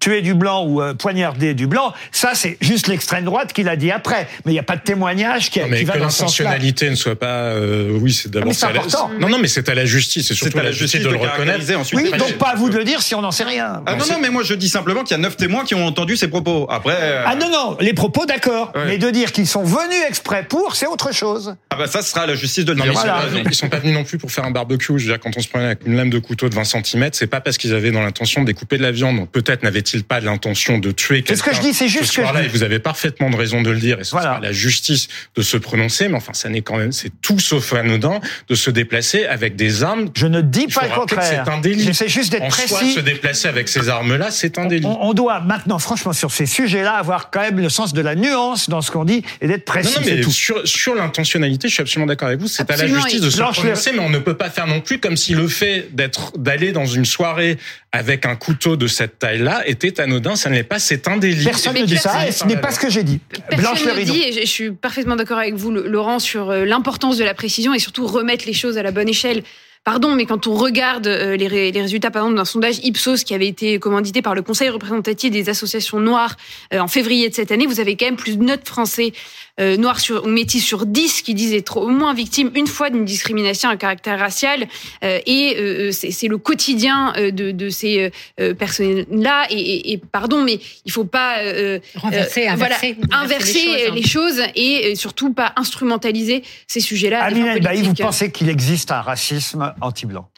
[0.00, 3.76] tuer du blanc ou euh, poignarder du blanc, ça c'est juste l'extrême droite qui l'a
[3.76, 4.28] dit après.
[4.44, 6.18] Mais il n'y a pas de témoignage qui, Non, mais qui va que dans ce
[6.18, 6.44] sens-là.
[6.44, 9.10] l'intentionnalité ne soit pas, euh, oui, c'est Ah, d'abord la- important.
[9.20, 11.76] Non, non, mais c'est à la justice, c'est surtout à la justice de le reconnaître.
[11.78, 12.00] ensuite.
[12.00, 13.82] Oui, donc pas à vous de le dire si on n'en sait rien.
[13.86, 15.86] Ah non, non, mais moi je dis simplement qu'il y a neuf témoins qui ont
[15.86, 16.66] entendu ces propos.
[16.70, 16.96] Après.
[16.98, 18.72] euh, Ah non, non, les propos, d'accord.
[18.74, 18.82] Ouais.
[18.86, 21.54] Mais de dire qu'ils sont venus exprès pour, c'est autre chose.
[21.70, 22.92] Ah bah ça sera à la justice de le Non, dire.
[22.92, 23.22] ils, Voilà.
[23.22, 24.92] sont pas, ils sont pas venus non plus pour faire un barbecue.
[24.98, 27.08] Je veux dire, quand on se prenait avec une lame de couteau de 20 cm,
[27.12, 29.16] c'est pas parce qu'ils avaient dans l'intention de découper de la viande.
[29.16, 31.34] Donc peut-être n'avaient-ils pas l'intention de tuer quelqu'un.
[31.34, 32.46] C'est ce que je dis, c'est juste ce que je soir-là, dis.
[32.46, 33.98] Et vous avez parfaitement de raison de le dire.
[34.00, 34.26] Et ce Voilà.
[34.28, 36.08] sera à la justice de se prononcer.
[36.08, 39.82] Mais enfin, ça n'est quand même, c'est tout sauf anodin de se déplacer avec des
[39.82, 40.08] armes.
[40.14, 41.44] Je ne dis pas le contraire.
[41.46, 41.82] C'est un délit.
[41.84, 42.92] J'essaie juste d'être en soi, précis.
[42.94, 44.86] se déplacer avec ces armes-là, c'est un délit.
[44.86, 48.14] On, on doit maintenant, franchement, sur ces sujets-là, avoir quand même le sens de la
[48.14, 49.94] nuance dans ce qu'on dit et d'être Non, précis.
[49.98, 50.30] non, c'est mais tout.
[50.30, 52.48] sur, sur l'intentionnalité, je suis absolument d'accord avec vous.
[52.48, 54.98] C'est à la justice de se prononcer, mais on ne peut pas faire non plus
[54.98, 57.58] comme si le fait d'être d'aller dans une soirée
[57.92, 60.36] avec un couteau de cette taille-là était anodin.
[60.36, 60.78] Ça ne l'est pas.
[60.78, 61.44] C'est un délit.
[61.44, 63.20] Personne ne dit ça et ce n'est pas ce que j'ai dit.
[63.56, 67.16] Blanche Personne ne dit, et je, suis parfaitement d'accord avec vous, Laurent, sur euh, l'importance
[67.16, 69.42] de la précision et surtout remettre les choses à la bonne échelle.
[69.84, 73.24] Pardon, mais quand on regarde euh, les, ré- les résultats, par exemple, d'un sondage Ipsos
[73.24, 76.36] qui avait été commandité par le Conseil représentatif des associations noires
[76.72, 79.12] euh, en février de cette année, vous avez quand même plus de 9 Français
[79.60, 82.88] euh, noirs sur, ou métis sur 10 qui disent être au moins victimes une fois
[82.90, 84.66] d'une discrimination à caractère racial.
[85.04, 89.46] Euh, et euh, c'est le quotidien de, de ces euh, personnes-là.
[89.50, 93.90] Et, et- et pardon, mais il faut pas euh, Renverser, euh, voilà, inverser, inverser inverser
[93.90, 97.28] les choses, et surtout pas instrumentaliser ces sujets-là.
[97.60, 100.28] Bailly, vous pensez qu'il existe un racisme anti-blanc?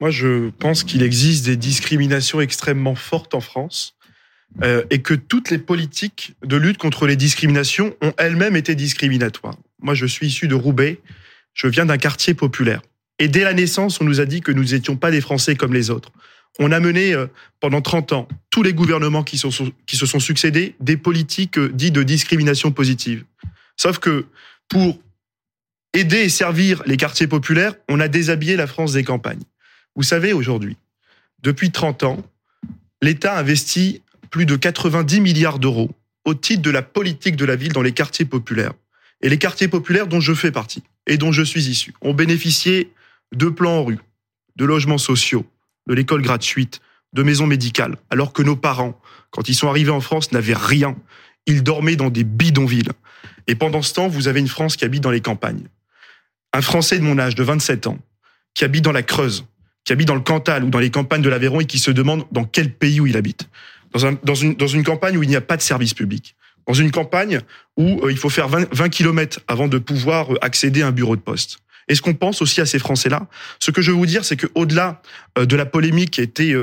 [0.00, 3.93] Moi, je pense qu'il existe des discriminations extrêmement fortes en France
[4.62, 9.56] euh, et que toutes les politiques de lutte contre les discriminations ont elles-mêmes été discriminatoires.
[9.82, 11.00] Moi, je suis issu de Roubaix,
[11.54, 12.80] je viens d'un quartier populaire.
[13.18, 15.72] Et dès la naissance, on nous a dit que nous n'étions pas des Français comme
[15.72, 16.12] les autres.
[16.58, 17.26] On a mené euh,
[17.60, 19.50] pendant 30 ans, tous les gouvernements qui, se
[20.06, 23.24] sont succédés, des politiques euh, dites de discrimination positive.
[23.76, 24.26] Sauf que
[24.68, 25.00] pour
[25.94, 29.42] aider et servir les quartiers populaires, on a déshabillé la France des campagnes.
[29.96, 30.76] Vous savez, aujourd'hui,
[31.42, 32.22] depuis 30 ans,
[33.02, 34.02] l'État investit
[34.34, 35.92] plus de 90 milliards d'euros
[36.24, 38.72] au titre de la politique de la ville dans les quartiers populaires.
[39.22, 42.92] Et les quartiers populaires dont je fais partie et dont je suis issu ont bénéficié
[43.32, 44.00] de plans en rue,
[44.56, 45.46] de logements sociaux,
[45.86, 46.80] de l'école gratuite,
[47.12, 50.96] de maisons médicales, alors que nos parents, quand ils sont arrivés en France, n'avaient rien.
[51.46, 52.90] Ils dormaient dans des bidonvilles.
[53.46, 55.68] Et pendant ce temps, vous avez une France qui habite dans les campagnes.
[56.52, 57.98] Un Français de mon âge, de 27 ans,
[58.52, 59.46] qui habite dans la Creuse,
[59.84, 62.24] qui habite dans le Cantal ou dans les campagnes de l'Aveyron et qui se demande
[62.32, 63.48] dans quel pays où il habite.
[63.94, 66.34] Dans, un- dans, une, dans une campagne où il n'y a pas de service public.
[66.66, 67.40] Dans une campagne
[67.76, 70.92] où euh, il faut faire 20, 20 km avant de pouvoir euh, accéder à un
[70.92, 71.58] bureau de poste.
[71.86, 73.26] Est-ce qu'on pense aussi à ces Français-là?
[73.60, 75.02] Ce que je veux vous dire, c'est qu'au-delà
[75.38, 76.56] euh, de la polémique qui a été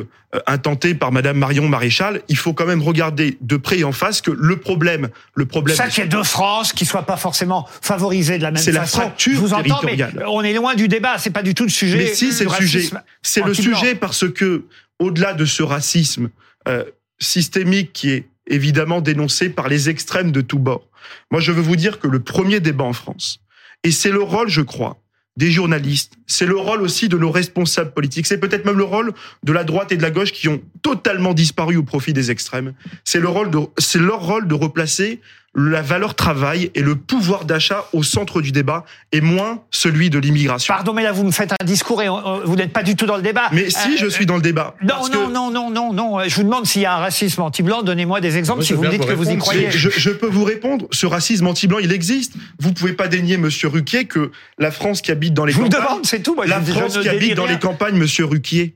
[0.47, 4.21] intentée par Madame Marion Maréchal, il faut quand même regarder de près et en face
[4.21, 5.77] que le problème, le problème.
[5.77, 8.71] Ça qu'il y ait deux France qui soient pas forcément favorisées de la même C'est
[8.71, 9.01] la façon.
[9.01, 11.17] fracture Je vous entends, mais on est loin du débat.
[11.19, 11.97] C'est pas du tout le sujet.
[11.97, 12.89] Mais si, c'est le sujet.
[13.21, 14.63] C'est le sujet parce que,
[14.99, 16.29] au-delà de ce racisme
[16.67, 16.83] euh,
[17.21, 20.89] systémique qui est évidemment dénoncé par les extrêmes de tous bords,
[21.31, 23.39] moi je veux vous dire que le premier débat en France,
[23.83, 25.01] et c'est le rôle, je crois,
[25.37, 29.13] des journalistes, c'est le rôle aussi de nos responsables politiques, c'est peut-être même le rôle
[29.43, 32.73] de la droite et de la gauche qui ont totalement disparu au profit des extrêmes.
[33.05, 35.21] C'est le rôle de, c'est leur rôle de replacer
[35.53, 40.17] la valeur travail et le pouvoir d'achat au centre du débat et moins celui de
[40.17, 40.73] l'immigration.
[40.73, 43.05] Pardon, mais là, vous me faites un discours et euh, vous n'êtes pas du tout
[43.05, 43.49] dans le débat.
[43.51, 44.75] Mais si, je suis dans le débat.
[44.81, 46.19] Non, Parce non, que- non, non, non, non.
[46.25, 47.81] Je vous demande s'il y a un racisme anti-blanc.
[47.83, 49.69] Donnez-moi des exemples Moi, si vous me dites que vous y croyez.
[49.71, 50.87] Je, je peux vous répondre.
[50.91, 52.33] Ce racisme anti-blanc, il existe.
[52.59, 55.63] Vous pouvez pas dénier, Monsieur Ruquier, que la France qui habite dans les Je vous
[55.65, 56.35] campagnes, demande, c'est tout.
[56.35, 58.75] Moi, la je France qui habite dans les campagnes, Monsieur Ruquier,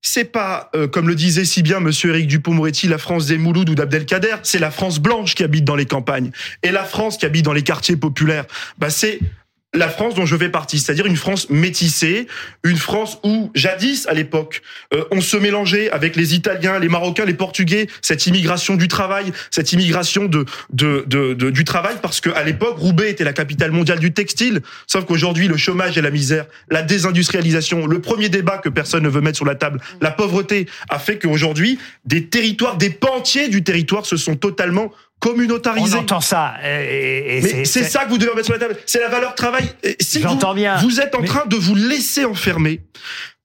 [0.00, 3.70] c'est pas, euh, comme le disait si bien Monsieur Éric Dupond-Moretti, la France des Moulouds
[3.70, 6.30] ou d'Abdelkader, c'est la France blanche qui habite dans les campagnes.
[6.62, 8.44] Et la France qui habite dans les quartiers populaires,
[8.78, 9.18] bah c'est
[9.74, 12.26] la France dont je fais partie, c'est-à-dire une France métissée,
[12.64, 14.62] une France où, jadis, à l'époque,
[14.94, 19.30] euh, on se mélangeait avec les Italiens, les Marocains, les Portugais, cette immigration du travail,
[19.50, 23.98] cette immigration de, de, de, du travail, parce qu'à l'époque, Roubaix était la capitale mondiale
[23.98, 28.70] du textile, sauf qu'aujourd'hui, le chômage et la misère, la désindustrialisation, le premier débat que
[28.70, 32.90] personne ne veut mettre sur la table, la pauvreté, a fait qu'aujourd'hui, des territoires, des
[32.90, 33.18] pans
[33.50, 35.96] du territoire se sont totalement communautarisés.
[35.96, 36.54] On entend ça.
[36.64, 38.76] et- et Mais c'est ça que vous devez remettre sur la table.
[38.86, 39.64] C'est la valeur travail.
[40.00, 40.76] Si J'entends vous, bien.
[40.78, 42.80] Vous êtes en Mais- train de vous laisser enfermer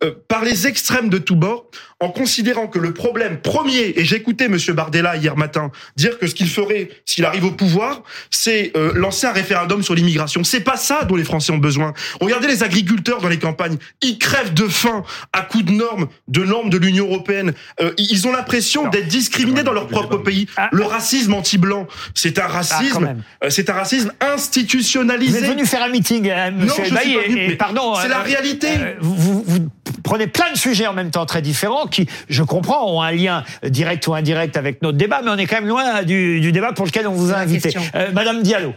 [0.03, 1.69] euh, par les extrêmes de tous bords,
[2.03, 6.35] en considérant que le problème premier, et j'écoutais Monsieur Bardella hier matin dire que ce
[6.35, 10.43] qu'il ferait s'il arrive au pouvoir, c'est euh, lancer un référendum sur l'immigration.
[10.43, 11.93] C'est pas ça dont les Français ont besoin.
[12.19, 16.43] Regardez les agriculteurs dans les campagnes, ils crèvent de faim à coups de normes, de
[16.43, 17.53] normes de l'Union européenne.
[17.81, 20.47] Euh, ils ont l'impression d'être discriminés dans leur propre pays.
[20.71, 23.23] Le racisme anti-blanc, c'est un racisme, même.
[23.43, 25.39] euh, c'est un racisme Vous institutionnalisé.
[25.39, 27.55] êtes venu faire un meeting, Non, monsieur je Elbaï, suis pas venu, et- et mais
[27.55, 27.95] pardon.
[28.01, 28.67] c'est la euh, réalité.
[28.77, 29.69] euh, vous, vous- vous
[30.03, 33.43] prenez plein de sujets en même temps très différents qui, je comprends, ont un lien
[33.63, 36.73] direct ou indirect avec notre débat, mais on est quand même loin du, du débat
[36.73, 37.73] pour lequel on vous a invité.
[37.95, 38.73] Euh, Madame Diallo.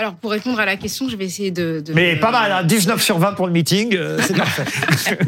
[0.00, 1.82] Alors, pour répondre à la question, je vais essayer de.
[1.84, 4.62] de- Mais pas mal, hein, 19 sur 20 pour le meeting, euh, c'est parfait.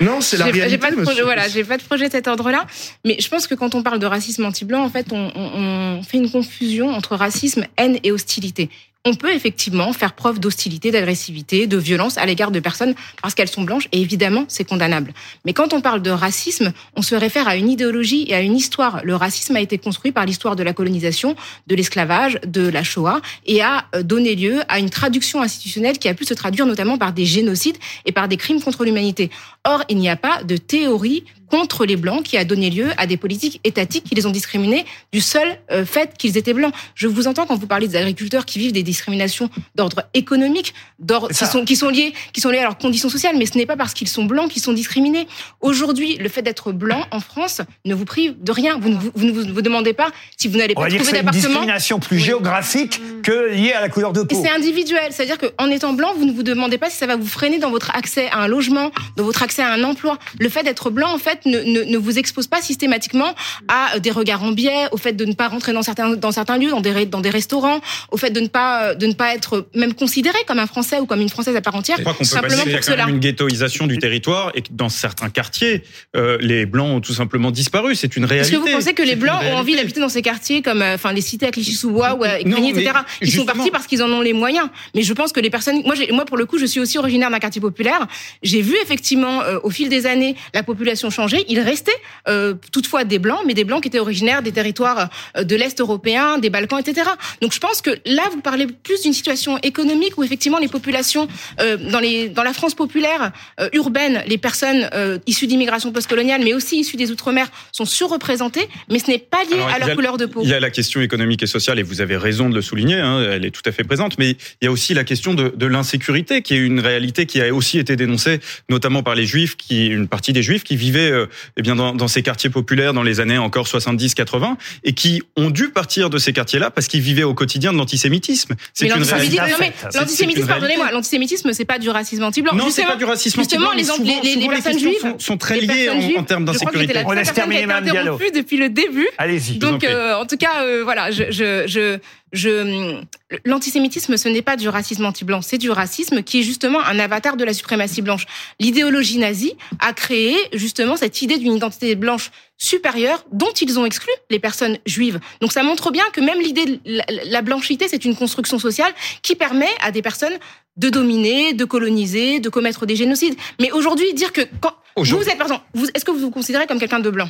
[0.00, 2.66] non, c'est J'ai- J'ai pas de projet, voilà, j'ai pas de projet de cet ordre-là.
[3.04, 6.02] Mais je pense que quand on parle de racisme anti-blanc, en fait, on, on- on
[6.04, 8.70] fait une confusion entre racisme, haine et hostilité.
[9.06, 13.48] On peut effectivement faire preuve d'hostilité, d'agressivité, de violence à l'égard de personnes parce qu'elles
[13.48, 15.14] sont blanches, et évidemment, c'est condamnable.
[15.46, 18.54] Mais quand on parle de racisme, on se réfère à une idéologie et à une
[18.54, 19.00] histoire.
[19.02, 21.34] Le racisme a été construit par l'histoire de la colonisation,
[21.66, 26.08] de l'esclavage, de la Shoah, et a euh, donné lieu à une traduction institutionnelle qui
[26.08, 29.30] a pu se traduire notamment par des génocides et par des crimes contre l'humanité.
[29.64, 33.06] Or, il n'y a pas de théorie contre les blancs qui a donné lieu à
[33.06, 36.72] des politiques étatiques qui les ont discriminés du seul euh, fait qu'ils étaient blancs.
[36.94, 41.28] Je vous entends quand vous parlez des agriculteurs qui vivent des discriminations d'ordre économique, d'ordre
[41.28, 43.66] qui sont qui sont liées qui sont liées à leurs conditions sociales, mais ce n'est
[43.66, 45.26] pas parce qu'ils sont blancs qu'ils sont discriminés.
[45.60, 48.78] Aujourd'hui, le fait d'être blanc en France ne vous prive de rien.
[48.78, 51.16] Vous ne vous, vous ne vous, demandez pas si vous n'allez pas trouver c'est une
[51.16, 51.48] d'appartement.
[51.48, 54.42] discrimination plus géographique que liée à la couleur de Et peau.
[54.42, 57.26] c'est individuel, c'est-à-dire qu'en étant blanc, vous ne vous demandez pas si ça va vous
[57.26, 60.18] freiner dans votre accès à un logement, dans votre accès à un emploi.
[60.38, 63.34] Le fait d'être blanc, en fait, ne, ne, ne vous expose pas systématiquement
[63.68, 66.58] à des regards en biais, au fait de ne pas rentrer dans certains dans certains
[66.58, 67.80] lieux, dans des dans des restaurants,
[68.10, 71.06] au fait de ne pas de ne pas être même considéré comme un Français ou
[71.06, 73.08] comme une Française à part entière, Je crois qu'on peut simplement passer, pour cela.
[73.08, 75.82] une ghettoisation du territoire et que dans certains quartiers,
[76.16, 77.94] euh, les blancs ont tout simplement disparu.
[77.94, 78.56] C'est une Est-ce réalité.
[78.56, 81.12] que vous pensez que les Blancs ont envie d'habiter dans ces quartiers comme, euh, enfin,
[81.12, 82.92] les cités à Clichy-sous-Bois ou à Grigny, etc.
[83.20, 84.68] Ils sont justement- partis parce qu'ils en ont les moyens.
[84.94, 87.30] Mais je pense que les personnes, moi, moi pour le coup, je suis aussi originaire
[87.30, 88.06] d'un quartier populaire.
[88.42, 91.29] J'ai vu effectivement euh, au fil des années la population changer.
[91.48, 91.90] Il restait
[92.28, 95.80] euh, toutefois des blancs, mais des blancs qui étaient originaires des territoires euh, de l'est
[95.80, 97.10] européen, des Balkans, etc.
[97.40, 101.28] Donc je pense que là, vous parlez plus d'une situation économique où effectivement les populations
[101.60, 106.42] euh, dans les dans la France populaire euh, urbaine, les personnes euh, issues d'immigration postcoloniale,
[106.44, 108.68] mais aussi issues des outre-mer, sont surreprésentées.
[108.90, 110.40] Mais ce n'est pas lié Alors, à leur a- couleur de peau.
[110.42, 112.98] Il y a la question économique et sociale, et vous avez raison de le souligner,
[113.00, 115.52] hein, elle est tout à fait présente, mais il y a aussi la question de,
[115.56, 119.56] de l'insécurité, qui est une réalité qui a aussi été dénoncée, notamment par les juifs,
[119.56, 122.92] qui une partie des juifs qui vivaient euh, eh bien dans, dans ces quartiers populaires
[122.92, 127.00] dans les années encore 70-80, et qui ont dû partir de ces quartiers-là parce qu'ils
[127.00, 128.54] vivaient au quotidien de l'antisémitisme.
[128.74, 129.52] C'est Mais une l'antisémitisme, réalité.
[129.52, 132.52] non, mais C'est- c'est l'antisémitisme, une pardonnez-moi, l'antisémitisme, c'est pas du racisme anti-blanc.
[132.54, 134.72] Non, c'est Justement- pas du racisme Justement, anti-blanc, les, souvent- les, les, souvent, les personnes
[134.72, 137.02] questions juives sont- sont très liées en- termes d'insécurité.
[137.06, 138.18] On laisse terminer Mme Diallo.
[138.34, 139.08] depuis le début.
[139.18, 139.58] Allez-y.
[139.58, 141.98] Donc, euh, en tout cas, euh, voilà, je,
[142.32, 143.00] je,
[143.44, 147.36] l'antisémitisme, ce n'est pas du racisme anti-blanc, c'est du racisme qui est justement un avatar
[147.36, 148.26] de la suprématie blanche.
[148.58, 154.12] L'idéologie nazie a créé justement cette idée d'une identité blanche supérieure dont ils ont exclu
[154.28, 155.18] les personnes juives.
[155.40, 158.92] Donc ça montre bien que même l'idée de la, la blanchité, c'est une construction sociale
[159.22, 160.38] qui permet à des personnes
[160.76, 163.36] de dominer, de coloniser, de commettre des génocides.
[163.60, 165.60] Mais aujourd'hui, dire que quand vous êtes, pardon,
[165.94, 167.28] est-ce que vous vous considérez comme quelqu'un de blanc?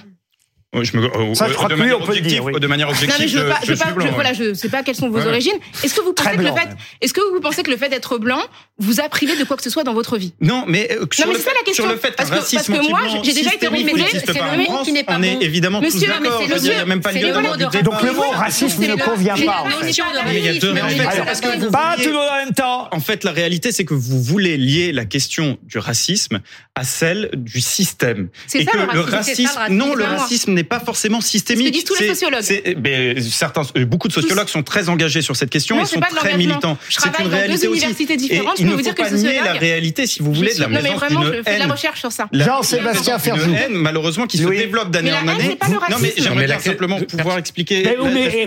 [0.73, 2.31] Ouais, Je me, euh, Ça, je euh, crois de que oui, manière on peut objective,
[2.33, 2.53] dire, oui.
[2.61, 4.11] de manière Non, objective, mais je veux pas, je, je je, ouais.
[4.15, 5.27] voilà, je sais pas quelles sont vos Ouais.
[5.27, 5.59] origines.
[5.83, 6.69] Est-ce que vous pensez que le fait,
[7.01, 8.41] est-ce que vous pensez que le fait d'être blanc
[8.81, 11.27] vous a privé de quoi que ce soit dans votre vie Non, mais euh, sur,
[11.29, 11.85] mais le fait, la question.
[11.85, 14.27] sur le fait qu'un Parce que- parce racisme que moi, j'ai déjà été refoulée, c'est
[14.27, 15.41] le mot qui n'est pas on est bon.
[15.41, 16.43] évidemment Monsieur, tous mais d'accord.
[16.43, 17.83] Il n'y a mot- même pas lieu de.
[17.83, 19.65] Donc le mot racisme ne convient pas.
[21.71, 22.89] Pas tout le monde en même temps.
[22.93, 26.41] En fait, la réalité, c'est que vous voulez lier la question du racisme
[26.75, 28.29] à celle du système.
[28.47, 31.67] C'est Et ça, que le racisme, non, le racisme n'est pas forcément systémique.
[31.67, 33.21] Ce que disent tous les sociologues.
[33.31, 36.79] certains, beaucoup de sociologues sont très engagés sur cette question Non, et sont très militants.
[36.89, 37.87] Je C'est travaille une réalité aussi.
[38.71, 40.81] Ne vous faut dire que pas nier la réalité, si vous voulez, de la Non,
[40.83, 42.29] mais vraiment, je fais de la recherche sur ça.
[42.33, 43.55] Jean-Sébastien Une Ferjou.
[43.55, 45.45] haine, malheureusement, qui se développe d'année en année.
[45.51, 46.23] c'est pas le Non, mais racisme.
[46.23, 47.83] j'aimerais simplement pouvoir expliquer.
[47.83, 47.97] Mais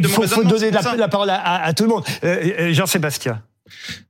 [0.01, 2.03] il mon faut, donner la, parole à, tout le monde.
[2.23, 3.41] Euh, euh, Jean-Sébastien.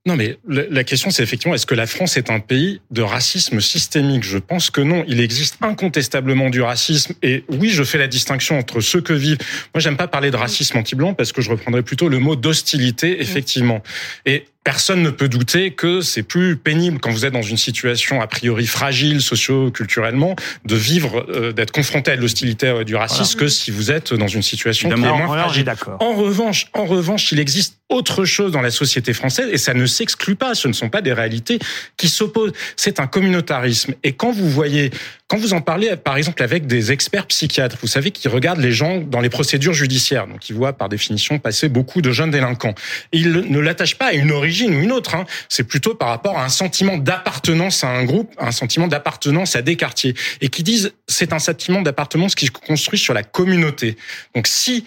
[0.05, 3.01] Non, mais la la question, c'est effectivement, est-ce que la France est un pays de
[3.01, 4.23] racisme systémique?
[4.23, 5.05] Je pense que non.
[5.07, 7.13] Il existe incontestablement du racisme.
[7.21, 9.37] Et oui, je fais la distinction entre ceux que vivent.
[9.73, 13.21] Moi, j'aime pas parler de racisme anti-blanc parce que je reprendrais plutôt le mot d'hostilité,
[13.21, 13.81] effectivement.
[14.25, 18.21] Et personne ne peut douter que c'est plus pénible quand vous êtes dans une situation
[18.21, 20.35] a priori fragile socio-culturellement
[20.65, 24.13] de vivre, euh, d'être confronté à de l'hostilité euh, du racisme que si vous êtes
[24.13, 25.65] dans une situation qui est Évidemment, moins fragile.
[25.65, 25.97] d'accord.
[25.99, 29.85] En revanche, en revanche, il existe autre chose dans la société française et ça ne
[29.85, 30.55] s'exclut pas.
[30.55, 31.59] Ce ne sont pas des réalités
[31.97, 32.53] qui s'opposent.
[32.75, 33.93] C'est un communautarisme.
[34.03, 34.91] Et quand vous voyez,
[35.33, 38.71] quand vous en parlez, par exemple, avec des experts psychiatres, vous savez qui regardent les
[38.71, 42.75] gens dans les procédures judiciaires, donc ils voient par définition passer beaucoup de jeunes délinquants.
[43.11, 45.15] Ils ne l'attachent pas à une origine ou une autre.
[45.15, 45.25] Hein.
[45.49, 49.63] C'est plutôt par rapport à un sentiment d'appartenance à un groupe, un sentiment d'appartenance à
[49.63, 53.97] des quartiers, et qui disent c'est un sentiment d'appartenance qui se construit sur la communauté.
[54.35, 54.85] Donc si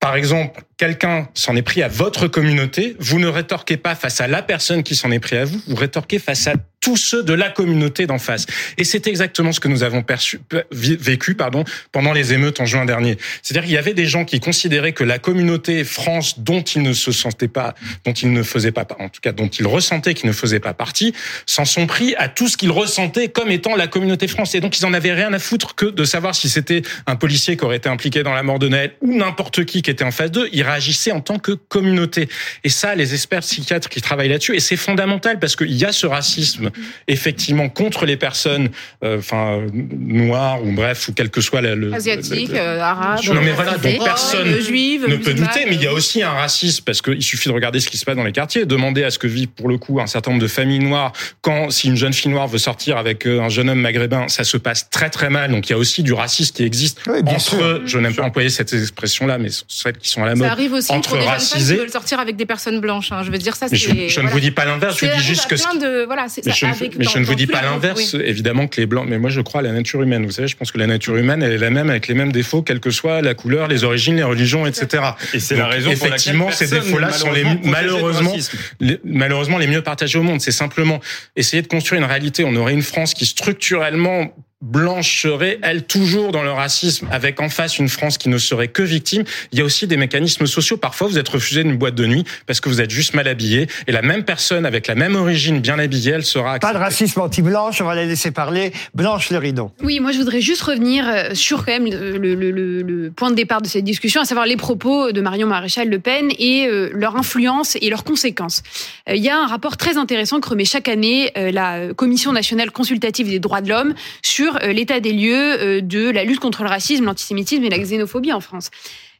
[0.00, 4.28] par exemple, quelqu'un s'en est pris à votre communauté, vous ne rétorquez pas face à
[4.28, 7.32] la personne qui s'en est pris à vous, vous rétorquez face à tous ceux de
[7.32, 8.46] la communauté d'en face.
[8.78, 12.84] Et c'est exactement ce que nous avons perçu, vécu pardon, pendant les émeutes en juin
[12.84, 13.18] dernier.
[13.42, 16.92] C'est-à-dire qu'il y avait des gens qui considéraient que la communauté France, dont ils ne
[16.92, 17.74] se sentaient pas,
[18.04, 20.74] dont ils ne faisaient pas, en tout cas dont ils ressentaient qu'ils ne faisaient pas
[20.74, 21.12] partie,
[21.44, 24.54] s'en sont pris à tout ce qu'ils ressentaient comme étant la communauté France.
[24.54, 27.56] Et donc ils en avaient rien à foutre que de savoir si c'était un policier
[27.56, 30.12] qui aurait été impliqué dans la mort de Naël ou n'importe qui qui était en
[30.12, 30.48] face d'eux.
[30.66, 32.28] Réagissaient en tant que communauté.
[32.64, 35.92] Et ça, les experts psychiatres qui travaillent là-dessus, et c'est fondamental parce qu'il y a
[35.92, 36.70] ce racisme
[37.08, 38.70] effectivement contre les personnes,
[39.04, 43.52] euh, enfin noires ou bref ou quel que soit le, asiatique, euh, arabe, non mais
[43.52, 47.02] voilà, donc personne juive, ne peut douter, mais il y a aussi un racisme parce
[47.02, 49.26] qu'il suffit de regarder ce qui se passe dans les quartiers, demander à ce que
[49.26, 52.30] vivent pour le coup un certain nombre de familles noires quand si une jeune fille
[52.30, 55.50] noire veut sortir avec euh, un jeune homme maghrébin, ça se passe très très mal.
[55.50, 58.72] Donc il y a aussi du racisme qui existe entre, je n'aime pas employer cette
[58.72, 61.58] expression-là, mais celles qui sont à la mode, arrive aussi entre pour des racisés.
[61.58, 63.12] jeunes femmes qui veulent sortir avec des personnes blanches.
[63.12, 63.22] Hein.
[63.24, 66.04] Je veux dire ça, je, ne vous dis pas l'inverse, je dis juste que de
[66.04, 68.14] voilà, c'est mais ça, je, ne- avec- mais dans- je ne vous dis pas l'inverse,
[68.14, 68.22] oui.
[68.24, 70.24] évidemment que les blancs, mais moi je crois à la nature humaine.
[70.24, 72.32] Vous savez, je pense que la nature humaine, elle est la même avec les mêmes
[72.32, 75.02] défauts, quelle que soit la couleur, les origines, les religions, etc.
[75.34, 78.34] Et c'est la raison pour laquelle effectivement, ces défauts-là sont les malheureusement
[78.80, 80.40] les- malheureusement les mieux partagés au monde.
[80.40, 81.00] C'est simplement
[81.36, 82.44] essayer de construire une réalité.
[82.44, 87.48] On aurait une France qui structurellement blanche serait, elle, toujours dans le racisme, avec en
[87.50, 89.22] face une France qui ne serait que victime.
[89.52, 90.76] Il y a aussi des mécanismes sociaux.
[90.78, 93.66] Parfois, vous êtes refusé d'une boîte de nuit parce que vous êtes juste mal habillé.
[93.86, 97.20] Et la même personne, avec la même origine, bien habillée, elle sera Pas de racisme
[97.20, 98.72] anti-blanche, on va la laisser parler.
[98.94, 99.70] Blanche le rideau.
[99.82, 103.10] Oui, moi je voudrais juste revenir euh, sur quand même le, le- le- le- le
[103.10, 106.30] point de départ de cette discussion, à savoir les propos de Marion Maréchal Le Pen
[106.38, 108.62] et euh, leur influence et leurs conséquences.
[109.08, 112.70] Euh, Il y a un rapport très intéressant que remet chaque année la Commission nationale
[112.70, 116.62] consultative des droits de l'homme sur euh, l'état des lieux euh, de la lutte contre
[116.62, 118.70] le racisme, l'antisémitisme et la xénophobie en France.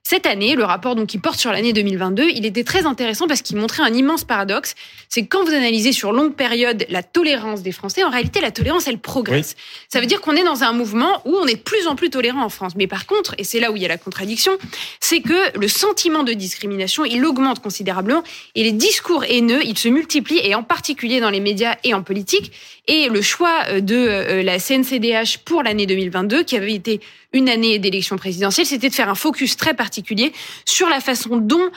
[0.09, 3.43] Cette année, le rapport donc qui porte sur l'année 2022, il était très intéressant parce
[3.43, 4.77] qu'il montrait un immense paradoxe.
[5.09, 8.53] C'est que quand vous analysez sur longue période la tolérance des Français, en réalité, la
[8.53, 9.57] tolérance, elle progresse.
[9.89, 12.09] Ça veut dire qu'on est dans un mouvement où on est de plus en plus
[12.09, 12.75] tolérant en France.
[12.77, 14.53] Mais par contre, et c'est là où il y a la contradiction,
[15.01, 18.23] c'est que le sentiment de discrimination, il augmente considérablement
[18.55, 22.05] et les discours haineux, ils se multiplient et en particulier dans les médias et en
[22.05, 22.53] politique.
[22.87, 27.01] Et le choix euh, de euh, la CNCDH pour l'année 2022, qui avait été
[27.37, 30.32] une année d'élection présidentielle, c'était de faire un focus très particulier
[30.64, 31.70] sur la façon dont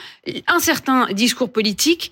[0.46, 2.10] un certain discours politique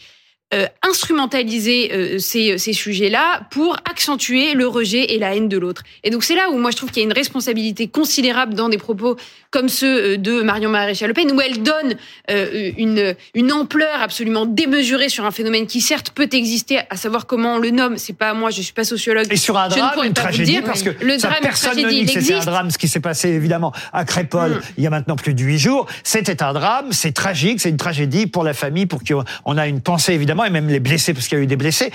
[0.54, 5.82] euh, instrumentaliser euh, ces, ces sujets-là pour accentuer le rejet et la haine de l'autre.
[6.04, 8.68] Et donc c'est là où moi je trouve qu'il y a une responsabilité considérable dans
[8.68, 9.16] des propos
[9.50, 11.94] comme ceux euh, de Marion Maréchal Le Pen, où elle donne
[12.30, 17.26] euh, une, une ampleur absolument démesurée sur un phénomène qui certes peut exister, à savoir
[17.26, 17.96] comment on le nomme.
[17.98, 19.26] C'est pas moi, je suis pas sociologue.
[19.30, 20.64] Et sur un drame, une tragédie, dire.
[20.64, 23.00] parce que le ça, drame, personne ne nie que c'était un drame, ce qui s'est
[23.00, 24.60] passé évidemment à Crépole Mm.
[24.78, 25.86] il y a maintenant plus de huit jours.
[26.02, 29.12] C'était un drame, c'est tragique, c'est une tragédie pour la famille, pour qui
[29.44, 31.56] on a une pensée évidemment, et même les blessés, parce qu'il y a eu des
[31.56, 31.90] blessés.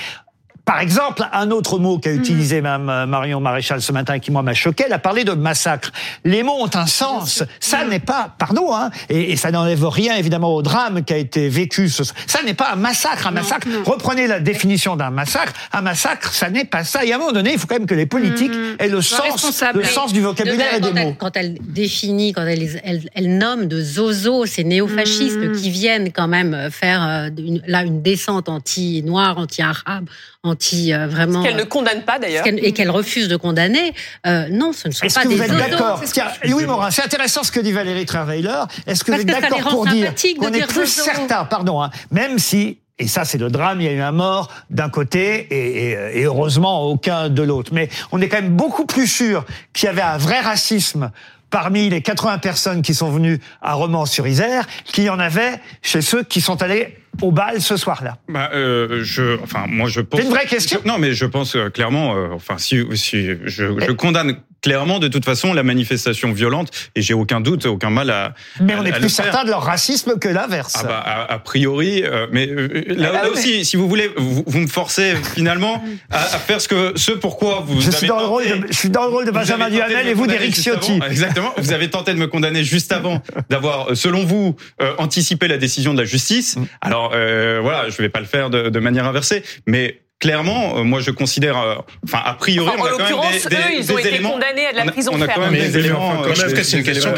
[0.66, 4.32] Par exemple, un autre mot qu'a utilisé Mme euh, Marion Maréchal ce matin et qui
[4.32, 5.92] moi m'a choqué, elle a parlé de massacre.
[6.24, 7.44] Les mots ont un sens.
[7.60, 11.18] Ça n'est pas, pardon, hein, et, et ça n'enlève rien évidemment au drame qui a
[11.18, 11.90] été vécu.
[11.90, 13.28] Ce, ça n'est pas un massacre.
[13.28, 13.68] Un massacre.
[13.86, 15.52] Reprenez la définition d'un massacre.
[15.74, 17.04] Un massacre, ça n'est pas ça.
[17.04, 19.64] Et à un moment donné, il faut quand même que les politiques aient le sens,
[19.74, 21.16] le sens du vocabulaire et quand des elle, mots.
[21.20, 26.30] quand elle définit, quand elle, elle, elle nomme de zozo ces néofascistes qui viennent quand
[26.30, 30.06] même faire euh, une, là une descente anti-noire, anti-arabe,
[30.44, 30.53] anti
[30.94, 31.44] euh, vraiment.
[31.44, 32.46] Qu'elle ne condamne pas d'ailleurs.
[32.48, 33.94] et qu'elle refuse de condamner.
[34.28, 36.02] euh, non, ce ne sont Est-ce pas que des vous êtes d'accord
[36.46, 38.64] Louis Morin, c'est intéressant ce que dit Valérie Trierweiler.
[38.88, 42.40] Est-ce que Parce vous êtes d'accord pour dire qu'on est plus certain, pardon, hein, même
[42.40, 43.82] si et ça, c'est le drame.
[43.82, 47.72] Il y a eu un mort d'un côté et, et- et heureusement aucun de l'autre.
[47.74, 51.10] Mais on est quand même beaucoup plus sûr qu'il y avait un vrai racisme
[51.50, 56.24] parmi les 80 personnes qui sont venues à Romans-sur-Isère qu'il y en avait chez ceux
[56.24, 58.18] qui sont allés au bal ce soir-là.
[58.28, 60.20] Bah, euh, je, enfin, moi, je pense.
[60.20, 60.80] C'est une vraie question.
[60.84, 62.16] Je- non, mais je pense euh, clairement.
[62.16, 67.02] euh, enfin, si, si je, je condamne clairement de toute façon la manifestation violente et
[67.04, 68.34] j'ai aucun doute, aucun mal à.
[68.60, 70.74] Mais à- on est plus certain de leur racisme que l'inverse.
[70.80, 73.30] Ah bah, a, a priori, euh, mais euh, là, Ah là ouais.
[73.30, 77.12] aussi, si vous voulez, vous, vous me forcez finalement à, à faire ce que ce
[77.12, 79.32] pourquoi vous Je avez suis dans le rôle de, je suis dans le rôle de
[79.32, 80.80] Benjamin Duhamel me et vous d'Éric avant.
[80.82, 81.00] Ciotti.
[81.10, 81.54] Exactement.
[81.58, 85.58] Vous avez tenté de me condamner juste avant d'avoir, euh, selon vous, euh, anticipé la
[85.58, 86.56] décision de la justice.
[86.56, 86.64] Mm.
[86.82, 90.84] Alors euh, voilà, je vais pas le faire de, de manière inversée, mais clairement, euh,
[90.84, 93.50] moi je considère, euh, enfin a priori, Enfin, en on a quand même l'occurrence, des,
[93.50, 95.34] des, eux, ils ont été condamnés à de la on a- prison on a quand
[95.34, 95.42] ferme.
[95.52, 96.08] même Mais- des éléments.
[96.08, 97.14] enfin, quand euh, même, des- parce que c'est une question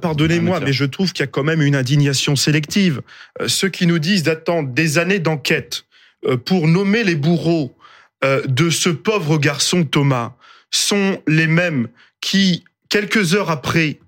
[0.00, 3.00] Pardonnez-moi, mais je trouve qu'il y a quand même une indignation sélective.
[3.40, 5.84] Euh, Ceux qui nous disent d'attendre des années d'enquête
[6.44, 7.74] pour nommer les bourreaux
[8.46, 10.32] de ce pauvre garçon Thomas
[10.70, 11.88] sont les mêmes
[12.20, 13.98] qui, quelques heures après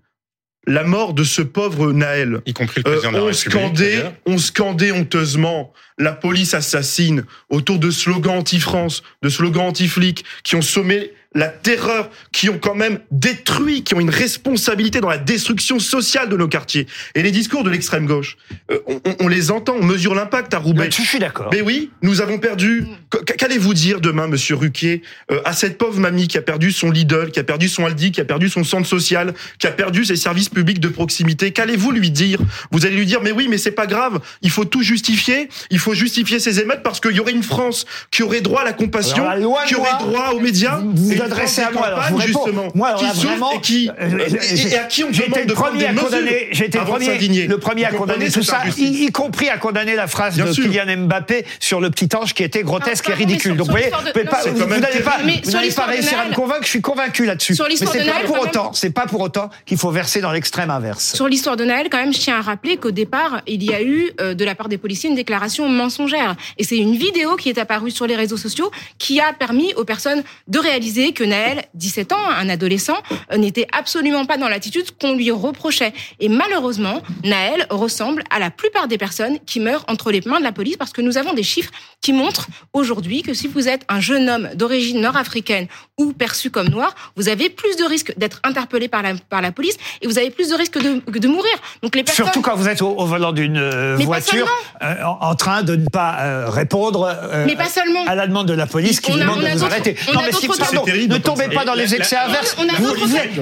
[0.67, 3.91] la mort de ce pauvre Naël, y compris le président de la ont République, scandé,
[3.97, 4.13] d'ailleurs.
[4.27, 10.63] ont scandé honteusement la police assassine autour de slogans anti-France, de slogans anti-flics, qui ont
[10.63, 15.79] sommé la terreur, qui ont quand même détruit, qui ont une responsabilité dans la destruction
[15.79, 16.87] sociale de nos quartiers.
[17.15, 18.37] Et les discours de l'extrême gauche,
[18.71, 18.79] euh,
[19.21, 20.89] on, les entend, on mesure l'impact à Roubaix.
[20.91, 21.49] Je suis d'accord.
[21.53, 22.85] Mais oui, nous avons perdu.
[23.11, 26.91] Qu- Qu'allez-vous dire demain, Monsieur Ruquier, euh, à cette pauvre mamie qui a perdu son
[26.91, 30.05] Lidl, qui a perdu son Aldi, qui a perdu son centre social, qui a perdu
[30.05, 31.51] ses services publics de proximité?
[31.53, 32.39] Qu'allez-vous lui dire?
[32.71, 34.21] Vous allez lui dire, mais oui, mais c'est pas grave.
[34.43, 35.49] Il faut tout justifier.
[35.71, 38.65] Il faut justifier ces émeutes parce qu'il y aurait une France qui aurait droit à
[38.65, 40.77] la compassion, Alors qui aurait droit aux médias.
[40.79, 42.71] Vous vous adressez à moi, alors je vous réponds.
[42.75, 45.23] Moi, alors qui là, souffre vraiment, et qui euh, et, et à qui on J'ai
[45.25, 48.31] été demande le de prendre premier des condamner, j'ai été premier, le premier à condamner
[48.31, 50.65] tout ça, y, y compris à condamner la phrase Bien de sûr.
[50.65, 53.53] Kylian Mbappé sur le petit ange qui était grotesque et pardon, mais ridicule.
[53.53, 56.29] sur- Donc, sur vous voyez, non, pas- vous n'allez pas, vous n'allez pas réussir à
[56.29, 56.65] me convaincre.
[56.65, 57.55] Je suis convaincu là-dessus.
[57.55, 60.71] Sur Mais c'est pas pour autant, c'est pas pour autant qu'il faut verser dans l'extrême
[60.71, 61.15] inverse.
[61.15, 63.83] Sur l'histoire de Naël, quand même, je tiens à rappeler qu'au départ, il y a
[63.83, 66.37] eu euh, de la part des policiers une déclaration mensongère.
[66.59, 69.85] Et c'est une vidéo qui est apparue sur les réseaux sociaux qui a permis aux
[69.85, 72.97] personnes de réaliser que Naël, 17 ans, un adolescent,
[73.33, 75.93] euh, n'était absolument pas dans l'attitude qu'on lui reprochait.
[76.21, 80.45] Et malheureusement, Naël ressemble à la plupart des personnes qui meurent entre les mains de
[80.45, 81.71] la police parce que nous avons des chiffres
[82.03, 85.67] qui montrent aujourd'hui que si vous êtes un jeune homme d'origine nord-africaine
[85.99, 89.53] ou perçu comme noir, vous avez plus de risques d'être interpellé par la, par la
[89.53, 91.53] police et vous avez plus de risques de, de mourir.
[91.83, 92.27] Donc les personnes...
[92.27, 94.47] Surtout quand vous êtes au, au volant d'une euh, Mais voiture,
[94.83, 98.05] euh, en, en train de ne pas euh, répondre euh, Mais pas seulement.
[98.07, 99.97] à la demande de la police qui On a- demande on a de vous arrêter.
[100.09, 102.57] on Non, a mais si- pardon, terrible ne tombez pas dans les excès inverses.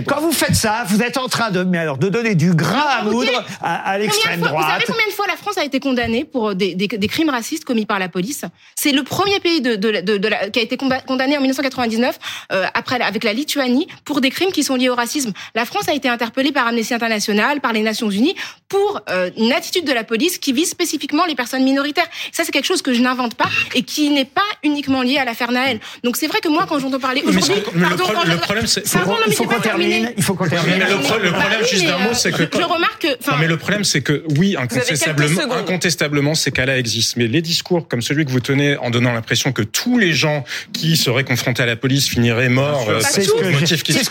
[0.07, 2.79] quand vous faites ça, vous êtes en train de, mais alors, de donner du grain
[2.89, 4.71] à moudre à, l'extrême fois- Vous droite.
[4.73, 7.65] savez combien de fois la France a été condamnée pour des, des- des crimes racistes
[7.65, 8.45] commis par la police?
[8.75, 11.41] C'est le premier pays de, de, la- de- de la- qui a été condamné en
[11.41, 12.19] 1999
[12.53, 15.33] euh, après avec la Lituanie pour des crimes qui sont liés au racisme.
[15.55, 18.35] La France a été interpellée par Amnesty International, par les Nations Unies
[18.69, 22.07] pour euh, une attitude de la police qui vise spécifiquement les personnes minoritaires.
[22.33, 25.25] Ça c'est quelque chose que je n'invente pas et qui n'est pas uniquement lié à
[25.25, 25.81] l'affaire Naël.
[26.05, 28.37] Donc c'est vrai que moi quand j'entends parler aujourd'hui, le pardon, pro- quand le je-
[28.37, 29.89] problème, c'est- il faut qu'on termine.
[29.91, 30.15] terminé.
[30.17, 30.75] Il faut qu'on termine.
[30.79, 33.03] Mais le, pro- le Bah problème, juste d'un mot, euh, c'est que je, je remarque
[33.03, 37.15] que, enfin, Non, mais le problème, c'est que oui, incontestablement, incontestablement, ces cas-là existent.
[37.19, 40.45] Mais les discours comme celui que vous tenez en donnant l'impression que tous les gens
[40.73, 43.33] qui seraient confrontés à la police finiraient morts euh, C'est ce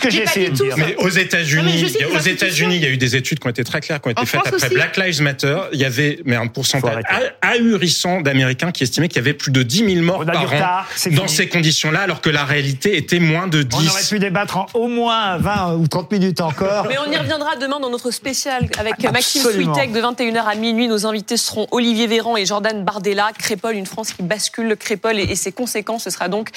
[0.00, 0.76] que j'ai- essayé de dire.
[0.76, 1.84] mais aux États-Unis,
[2.14, 2.18] aux.
[2.18, 4.26] États-Unis, il y a eu des études qui ont été très claires, qui ont été
[4.26, 4.68] faites après.
[4.70, 5.56] Black Lives Matter.
[5.72, 7.20] Il y avait mais un pourcentage ah-
[7.52, 11.28] ahurissant d'Américains qui estimaient qu'il y avait plus de 10 000 morts par an dans
[11.28, 13.76] ces conditions-là, alors que la réalité était moins de 10.
[13.76, 16.86] On aurait pu débattre en au moins 20 ou 30 minutes encore.
[16.88, 19.42] Mais on y reviendra demain dans notre spécial avec Maxime.
[19.42, 20.88] Switek de 21h à minuit.
[20.88, 23.30] Nos invités seront Olivier Véran et Jordan Bardella.
[23.38, 24.76] Crépol, une France qui bascule.
[24.76, 26.50] Crépol et, et ses conséquences, ce sera donc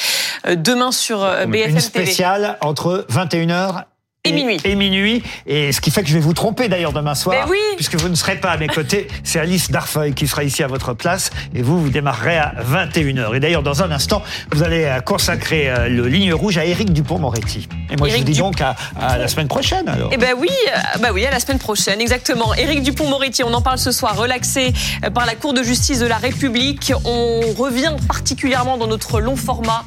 [0.47, 1.79] euh, demain sur euh, BFM Une TV.
[1.81, 3.83] spéciale entre 21h
[4.25, 4.57] Et minuit.
[4.63, 5.23] Et minuit.
[5.47, 7.47] Et ce qui fait que je vais vous tromper d'ailleurs demain soir.
[7.49, 7.57] Oui.
[7.75, 9.07] Puisque vous ne serez pas à mes côtés.
[9.23, 11.29] C'est Alice Darfeuille qui sera ici à votre place.
[11.53, 13.35] Et vous, vous démarrerez à 21h.
[13.35, 14.21] Et d'ailleurs, dans un instant,
[14.51, 17.67] vous allez euh, consacrer euh, le ligne rouge à Éric Dupont-Moretti.
[17.91, 20.09] Et moi, je vous dis Dup- donc à, à la semaine prochaine alors.
[20.11, 22.53] Eh ben oui, euh, bah oui, à la semaine prochaine, exactement.
[22.55, 24.73] Éric Dupont-Moretti, on en parle ce soir, relaxé
[25.13, 26.93] par la Cour de justice de la République.
[27.05, 29.83] On revient particulièrement dans notre long format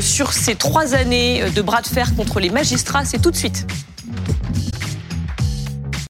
[0.00, 3.04] sur ces trois années de bras de fer contre les magistrats.
[3.04, 3.66] C'est tout de suite.
[4.26, 4.85] Thank you.